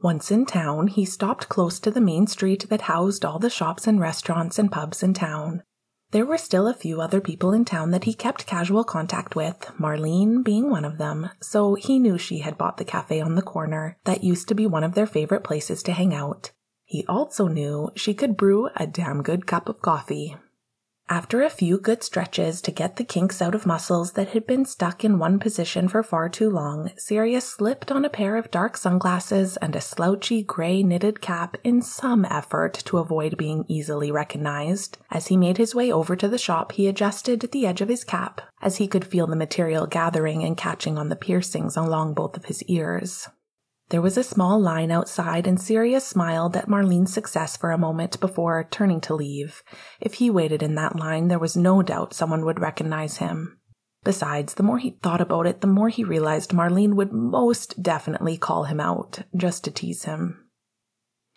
Once 0.00 0.30
in 0.30 0.46
town, 0.46 0.86
he 0.86 1.04
stopped 1.04 1.50
close 1.50 1.78
to 1.80 1.90
the 1.90 2.00
main 2.00 2.26
street 2.26 2.70
that 2.70 2.88
housed 2.88 3.22
all 3.22 3.38
the 3.38 3.50
shops 3.50 3.86
and 3.86 4.00
restaurants 4.00 4.58
and 4.58 4.72
pubs 4.72 5.02
in 5.02 5.12
town 5.12 5.64
there 6.12 6.24
were 6.24 6.38
still 6.38 6.68
a 6.68 6.74
few 6.74 7.00
other 7.00 7.20
people 7.20 7.52
in 7.52 7.64
town 7.64 7.90
that 7.90 8.04
he 8.04 8.14
kept 8.14 8.46
casual 8.46 8.84
contact 8.84 9.34
with, 9.34 9.58
Marlene 9.78 10.44
being 10.44 10.70
one 10.70 10.84
of 10.84 10.98
them, 10.98 11.30
so 11.40 11.74
he 11.74 11.98
knew 11.98 12.16
she 12.16 12.38
had 12.38 12.56
bought 12.56 12.76
the 12.76 12.84
cafe 12.84 13.20
on 13.20 13.34
the 13.34 13.42
corner 13.42 13.98
that 14.04 14.24
used 14.24 14.48
to 14.48 14.54
be 14.54 14.66
one 14.66 14.84
of 14.84 14.94
their 14.94 15.06
favorite 15.06 15.44
places 15.44 15.82
to 15.82 15.92
hang 15.92 16.14
out. 16.14 16.52
He 16.84 17.04
also 17.08 17.48
knew 17.48 17.90
she 17.96 18.14
could 18.14 18.36
brew 18.36 18.68
a 18.76 18.86
damn 18.86 19.22
good 19.22 19.46
cup 19.46 19.68
of 19.68 19.82
coffee. 19.82 20.36
After 21.08 21.42
a 21.42 21.50
few 21.50 21.78
good 21.78 22.02
stretches 22.02 22.60
to 22.62 22.72
get 22.72 22.96
the 22.96 23.04
kinks 23.04 23.40
out 23.40 23.54
of 23.54 23.64
muscles 23.64 24.12
that 24.12 24.30
had 24.30 24.44
been 24.44 24.64
stuck 24.64 25.04
in 25.04 25.20
one 25.20 25.38
position 25.38 25.86
for 25.86 26.02
far 26.02 26.28
too 26.28 26.50
long, 26.50 26.90
Sirius 26.96 27.48
slipped 27.48 27.92
on 27.92 28.04
a 28.04 28.10
pair 28.10 28.36
of 28.36 28.50
dark 28.50 28.76
sunglasses 28.76 29.56
and 29.58 29.76
a 29.76 29.80
slouchy 29.80 30.42
gray 30.42 30.82
knitted 30.82 31.20
cap 31.20 31.56
in 31.62 31.80
some 31.80 32.24
effort 32.24 32.74
to 32.86 32.98
avoid 32.98 33.36
being 33.36 33.64
easily 33.68 34.10
recognized. 34.10 34.98
As 35.08 35.28
he 35.28 35.36
made 35.36 35.58
his 35.58 35.76
way 35.76 35.92
over 35.92 36.16
to 36.16 36.26
the 36.26 36.38
shop, 36.38 36.72
he 36.72 36.88
adjusted 36.88 37.40
the 37.52 37.68
edge 37.68 37.80
of 37.80 37.88
his 37.88 38.02
cap, 38.02 38.40
as 38.60 38.78
he 38.78 38.88
could 38.88 39.04
feel 39.04 39.28
the 39.28 39.36
material 39.36 39.86
gathering 39.86 40.42
and 40.42 40.56
catching 40.56 40.98
on 40.98 41.08
the 41.08 41.14
piercings 41.14 41.76
along 41.76 42.14
both 42.14 42.36
of 42.36 42.46
his 42.46 42.64
ears. 42.64 43.28
There 43.90 44.02
was 44.02 44.16
a 44.16 44.24
small 44.24 44.60
line 44.60 44.90
outside, 44.90 45.46
and 45.46 45.60
Sirius 45.60 46.04
smiled 46.04 46.56
at 46.56 46.68
Marlene's 46.68 47.12
success 47.12 47.56
for 47.56 47.70
a 47.70 47.78
moment 47.78 48.18
before 48.18 48.66
turning 48.68 49.00
to 49.02 49.14
leave. 49.14 49.62
If 50.00 50.14
he 50.14 50.28
waited 50.28 50.60
in 50.62 50.74
that 50.74 50.96
line, 50.96 51.28
there 51.28 51.38
was 51.38 51.56
no 51.56 51.82
doubt 51.82 52.12
someone 52.12 52.44
would 52.44 52.58
recognize 52.58 53.18
him. 53.18 53.58
Besides, 54.02 54.54
the 54.54 54.64
more 54.64 54.78
he 54.78 54.98
thought 55.02 55.20
about 55.20 55.46
it, 55.46 55.60
the 55.60 55.68
more 55.68 55.88
he 55.88 56.02
realized 56.02 56.50
Marlene 56.50 56.94
would 56.94 57.12
most 57.12 57.80
definitely 57.80 58.36
call 58.36 58.64
him 58.64 58.80
out, 58.80 59.20
just 59.36 59.62
to 59.64 59.70
tease 59.70 60.04
him. 60.04 60.48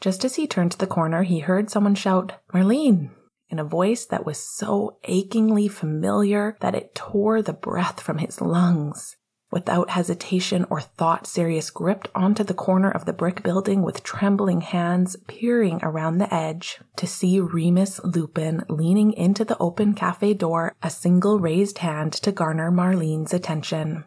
Just 0.02 0.26
as 0.26 0.36
he 0.36 0.48
turned 0.48 0.72
the 0.74 0.88
corner, 0.88 1.24
he 1.24 1.40
heard 1.40 1.70
someone 1.70 1.96
shout, 1.96 2.34
Marlene, 2.54 3.12
in 3.50 3.60
a 3.60 3.64
voice 3.64 4.06
that 4.06 4.26
was 4.26 4.40
so 4.40 4.98
achingly 5.04 5.68
familiar 5.68 6.58
that 6.62 6.76
it 6.76 6.96
tore 6.96 7.42
the 7.42 7.54
breath 7.54 8.00
from 8.00 8.20
his 8.20 8.40
lungs. 8.40 9.18
Without 9.52 9.90
hesitation 9.90 10.64
or 10.70 10.80
thought, 10.80 11.26
Sirius 11.26 11.72
gripped 11.72 12.08
onto 12.14 12.44
the 12.44 12.54
corner 12.54 12.92
of 12.92 13.06
the 13.06 13.14
brick 13.14 13.42
building 13.42 13.82
with 13.82 14.04
trembling 14.04 14.62
hands, 14.62 15.16
peering 15.28 15.80
around 15.82 16.20
the 16.20 16.32
edge 16.32 16.80
to 16.98 17.08
see 17.08 17.40
Remus 17.40 18.00
Lupin 18.04 18.64
leaning 18.70 19.12
into 19.14 19.44
the 19.44 19.58
open 19.58 19.96
cafe 19.96 20.36
door, 20.36 20.76
a 20.84 20.92
single 20.92 21.40
raised 21.40 21.80
hand 21.80 22.14
to 22.14 22.32
garner 22.32 22.70
Marlene's 22.70 23.34
attention. 23.34 24.04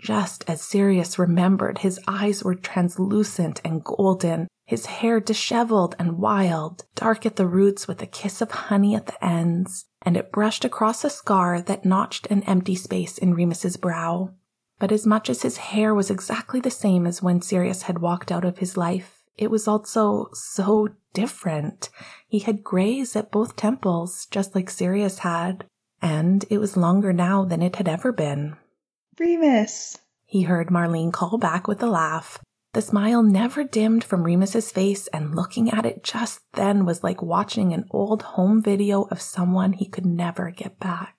Just 0.00 0.44
as 0.48 0.60
Sirius 0.60 1.20
remembered, 1.20 1.78
his 1.78 2.00
eyes 2.08 2.42
were 2.42 2.54
translucent 2.56 3.60
and 3.64 3.84
golden, 3.84 4.48
his 4.66 4.86
hair 4.86 5.20
disheveled 5.20 5.94
and 6.00 6.18
wild, 6.18 6.84
dark 6.96 7.24
at 7.24 7.36
the 7.36 7.46
roots 7.46 7.86
with 7.86 8.02
a 8.02 8.06
kiss 8.06 8.40
of 8.40 8.50
honey 8.50 8.96
at 8.96 9.06
the 9.06 9.24
ends, 9.24 9.86
and 10.02 10.16
it 10.16 10.32
brushed 10.32 10.64
across 10.64 11.04
a 11.04 11.10
scar 11.10 11.62
that 11.62 11.84
notched 11.84 12.26
an 12.26 12.42
empty 12.42 12.74
space 12.74 13.18
in 13.18 13.34
Remus's 13.34 13.76
brow. 13.76 14.34
But 14.78 14.92
as 14.92 15.06
much 15.06 15.28
as 15.28 15.42
his 15.42 15.56
hair 15.56 15.94
was 15.94 16.10
exactly 16.10 16.60
the 16.60 16.70
same 16.70 17.06
as 17.06 17.22
when 17.22 17.42
Sirius 17.42 17.82
had 17.82 17.98
walked 17.98 18.30
out 18.30 18.44
of 18.44 18.58
his 18.58 18.76
life, 18.76 19.24
it 19.36 19.50
was 19.50 19.68
also 19.68 20.28
so 20.32 20.88
different. 21.14 21.90
He 22.26 22.40
had 22.40 22.64
grays 22.64 23.16
at 23.16 23.30
both 23.30 23.56
temples, 23.56 24.26
just 24.26 24.54
like 24.54 24.70
Sirius 24.70 25.20
had. 25.20 25.64
And 26.00 26.44
it 26.50 26.58
was 26.58 26.76
longer 26.76 27.12
now 27.12 27.44
than 27.44 27.62
it 27.62 27.76
had 27.76 27.88
ever 27.88 28.12
been. 28.12 28.56
Remus! 29.18 29.98
He 30.26 30.42
heard 30.42 30.68
Marlene 30.68 31.12
call 31.12 31.38
back 31.38 31.66
with 31.66 31.82
a 31.82 31.86
laugh. 31.86 32.38
The 32.74 32.82
smile 32.82 33.22
never 33.22 33.64
dimmed 33.64 34.04
from 34.04 34.22
Remus's 34.22 34.70
face, 34.70 35.08
and 35.08 35.34
looking 35.34 35.70
at 35.70 35.86
it 35.86 36.04
just 36.04 36.40
then 36.52 36.84
was 36.84 37.02
like 37.02 37.22
watching 37.22 37.72
an 37.72 37.86
old 37.90 38.22
home 38.22 38.62
video 38.62 39.04
of 39.04 39.20
someone 39.20 39.72
he 39.72 39.88
could 39.88 40.06
never 40.06 40.50
get 40.50 40.78
back. 40.78 41.17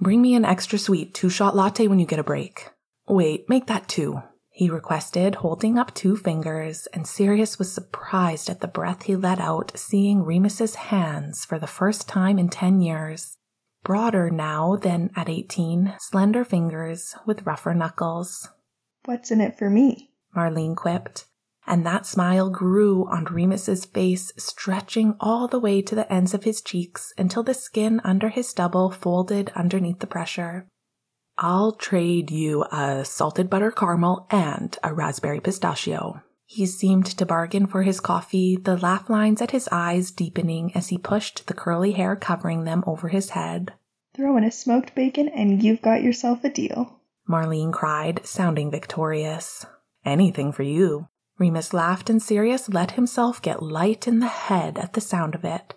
Bring 0.00 0.22
me 0.22 0.34
an 0.34 0.44
extra 0.44 0.78
sweet 0.78 1.12
two 1.12 1.28
shot 1.28 1.56
latte 1.56 1.88
when 1.88 1.98
you 1.98 2.06
get 2.06 2.18
a 2.18 2.24
break. 2.24 2.70
Wait, 3.08 3.48
make 3.48 3.66
that 3.66 3.88
two, 3.88 4.22
he 4.50 4.70
requested, 4.70 5.36
holding 5.36 5.78
up 5.78 5.94
two 5.94 6.16
fingers, 6.16 6.86
and 6.92 7.06
Sirius 7.06 7.58
was 7.58 7.72
surprised 7.72 8.50
at 8.50 8.60
the 8.60 8.66
breath 8.66 9.04
he 9.04 9.14
let 9.14 9.38
out, 9.38 9.70
seeing 9.76 10.24
Remus's 10.24 10.74
hands 10.74 11.44
for 11.44 11.58
the 11.60 11.66
first 11.66 12.08
time 12.08 12.38
in 12.38 12.48
ten 12.48 12.80
years. 12.80 13.36
Broader 13.84 14.30
now 14.30 14.74
than 14.74 15.10
at 15.14 15.28
eighteen, 15.28 15.94
slender 16.00 16.44
fingers 16.44 17.14
with 17.24 17.46
rougher 17.46 17.72
knuckles. 17.72 18.48
What's 19.04 19.30
in 19.30 19.40
it 19.40 19.56
for 19.56 19.70
me? 19.70 20.10
Marlene 20.36 20.74
quipped, 20.74 21.26
and 21.68 21.84
that 21.84 22.06
smile 22.06 22.48
grew 22.48 23.06
on 23.08 23.26
Remus's 23.26 23.84
face, 23.84 24.32
stretching 24.36 25.14
all 25.20 25.46
the 25.46 25.60
way 25.60 25.82
to 25.82 25.94
the 25.94 26.10
ends 26.12 26.34
of 26.34 26.44
his 26.44 26.62
cheeks 26.62 27.12
until 27.18 27.42
the 27.42 27.54
skin 27.54 28.00
under 28.02 28.30
his 28.30 28.48
stubble 28.48 28.90
folded 28.90 29.52
underneath 29.54 29.98
the 30.00 30.06
pressure. 30.06 30.66
I'll 31.36 31.72
trade 31.72 32.30
you 32.32 32.64
a 32.72 33.04
salted 33.04 33.48
butter 33.48 33.70
caramel 33.70 34.26
and 34.30 34.76
a 34.82 34.92
raspberry 34.92 35.40
pistachio. 35.40 36.22
He 36.46 36.64
seemed 36.64 37.04
to 37.04 37.26
bargain 37.26 37.66
for 37.66 37.82
his 37.82 38.00
coffee, 38.00 38.56
the 38.56 38.78
laugh 38.78 39.10
lines 39.10 39.42
at 39.42 39.50
his 39.50 39.68
eyes 39.70 40.10
deepening 40.10 40.74
as 40.74 40.88
he 40.88 40.96
pushed 40.96 41.46
the 41.46 41.54
curly 41.54 41.92
hair 41.92 42.16
covering 42.16 42.64
them 42.64 42.82
over 42.86 43.08
his 43.08 43.30
head. 43.30 43.74
Throw 44.16 44.36
in 44.38 44.44
a 44.44 44.50
smoked 44.50 44.94
bacon 44.94 45.28
and 45.28 45.62
you've 45.62 45.82
got 45.82 46.02
yourself 46.02 46.42
a 46.42 46.48
deal. 46.48 47.00
Marlene 47.28 47.72
cried, 47.72 48.26
sounding 48.26 48.70
victorious. 48.70 49.66
Anything 50.04 50.50
for 50.50 50.62
you. 50.62 51.08
Remus 51.38 51.72
laughed 51.72 52.10
and 52.10 52.20
Sirius 52.20 52.68
let 52.68 52.92
himself 52.92 53.40
get 53.40 53.62
light 53.62 54.08
in 54.08 54.18
the 54.18 54.26
head 54.26 54.76
at 54.78 54.94
the 54.94 55.00
sound 55.00 55.34
of 55.34 55.44
it. 55.44 55.74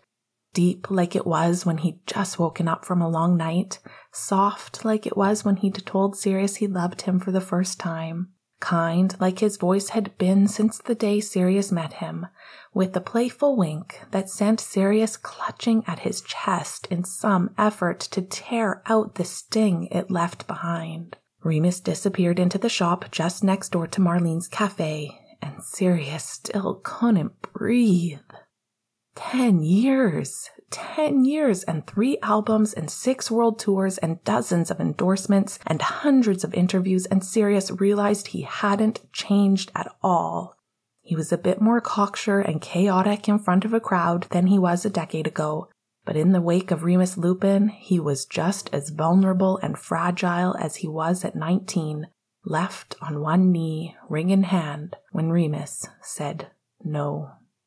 Deep 0.53 0.91
like 0.91 1.15
it 1.15 1.25
was 1.25 1.65
when 1.65 1.77
he'd 1.77 2.05
just 2.05 2.37
woken 2.37 2.67
up 2.67 2.83
from 2.83 3.01
a 3.01 3.09
long 3.09 3.37
night, 3.37 3.79
soft 4.11 4.83
like 4.83 5.05
it 5.05 5.15
was 5.15 5.45
when 5.45 5.55
he'd 5.57 5.85
told 5.85 6.17
Sirius 6.17 6.57
he 6.57 6.67
loved 6.67 7.03
him 7.03 7.19
for 7.19 7.31
the 7.31 7.39
first 7.39 7.79
time, 7.79 8.29
kind 8.59 9.15
like 9.21 9.39
his 9.39 9.55
voice 9.55 9.89
had 9.89 10.17
been 10.17 10.47
since 10.47 10.79
the 10.79 10.95
day 10.95 11.21
Sirius 11.21 11.71
met 11.71 11.93
him, 11.93 12.27
with 12.73 12.95
a 12.97 13.01
playful 13.01 13.55
wink 13.55 14.01
that 14.11 14.29
sent 14.29 14.59
Sirius 14.59 15.15
clutching 15.15 15.83
at 15.87 15.99
his 15.99 16.19
chest 16.19 16.85
in 16.87 17.05
some 17.05 17.51
effort 17.57 18.01
to 18.01 18.21
tear 18.21 18.81
out 18.87 19.15
the 19.15 19.23
sting 19.23 19.85
it 19.85 20.11
left 20.11 20.47
behind. 20.47 21.15
Remus 21.43 21.79
disappeared 21.79 22.39
into 22.39 22.57
the 22.57 22.69
shop 22.69 23.05
just 23.09 23.41
next 23.41 23.69
door 23.69 23.87
to 23.87 24.01
Marlene's 24.01 24.49
cafe, 24.49 25.17
and 25.41 25.63
Sirius 25.63 26.23
still 26.23 26.81
couldn't 26.83 27.41
breathe. 27.41 28.19
Ten 29.15 29.61
years! 29.61 30.49
Ten 30.69 31.25
years 31.25 31.63
and 31.63 31.85
three 31.85 32.17
albums 32.23 32.73
and 32.73 32.89
six 32.89 33.29
world 33.29 33.59
tours 33.59 33.97
and 33.97 34.23
dozens 34.23 34.71
of 34.71 34.79
endorsements 34.79 35.59
and 35.67 35.81
hundreds 35.81 36.45
of 36.45 36.53
interviews, 36.53 37.05
and 37.07 37.23
Sirius 37.23 37.71
realized 37.71 38.27
he 38.27 38.43
hadn't 38.43 39.01
changed 39.11 39.71
at 39.75 39.93
all. 40.01 40.55
He 41.01 41.15
was 41.15 41.33
a 41.33 41.37
bit 41.37 41.59
more 41.59 41.81
cocksure 41.81 42.39
and 42.39 42.61
chaotic 42.61 43.27
in 43.27 43.37
front 43.37 43.65
of 43.65 43.73
a 43.73 43.81
crowd 43.81 44.27
than 44.29 44.47
he 44.47 44.57
was 44.57 44.85
a 44.85 44.89
decade 44.89 45.27
ago, 45.27 45.67
but 46.05 46.15
in 46.15 46.31
the 46.31 46.41
wake 46.41 46.71
of 46.71 46.83
Remus 46.83 47.17
Lupin, 47.17 47.67
he 47.67 47.99
was 47.99 48.25
just 48.25 48.69
as 48.73 48.89
vulnerable 48.89 49.57
and 49.57 49.77
fragile 49.77 50.55
as 50.57 50.77
he 50.77 50.87
was 50.87 51.25
at 51.25 51.35
19, 51.35 52.07
left 52.45 52.95
on 53.01 53.21
one 53.21 53.51
knee, 53.51 53.95
ring 54.09 54.29
in 54.29 54.43
hand, 54.43 54.95
when 55.11 55.31
Remus 55.31 55.87
said 56.01 56.51
no. 56.83 57.31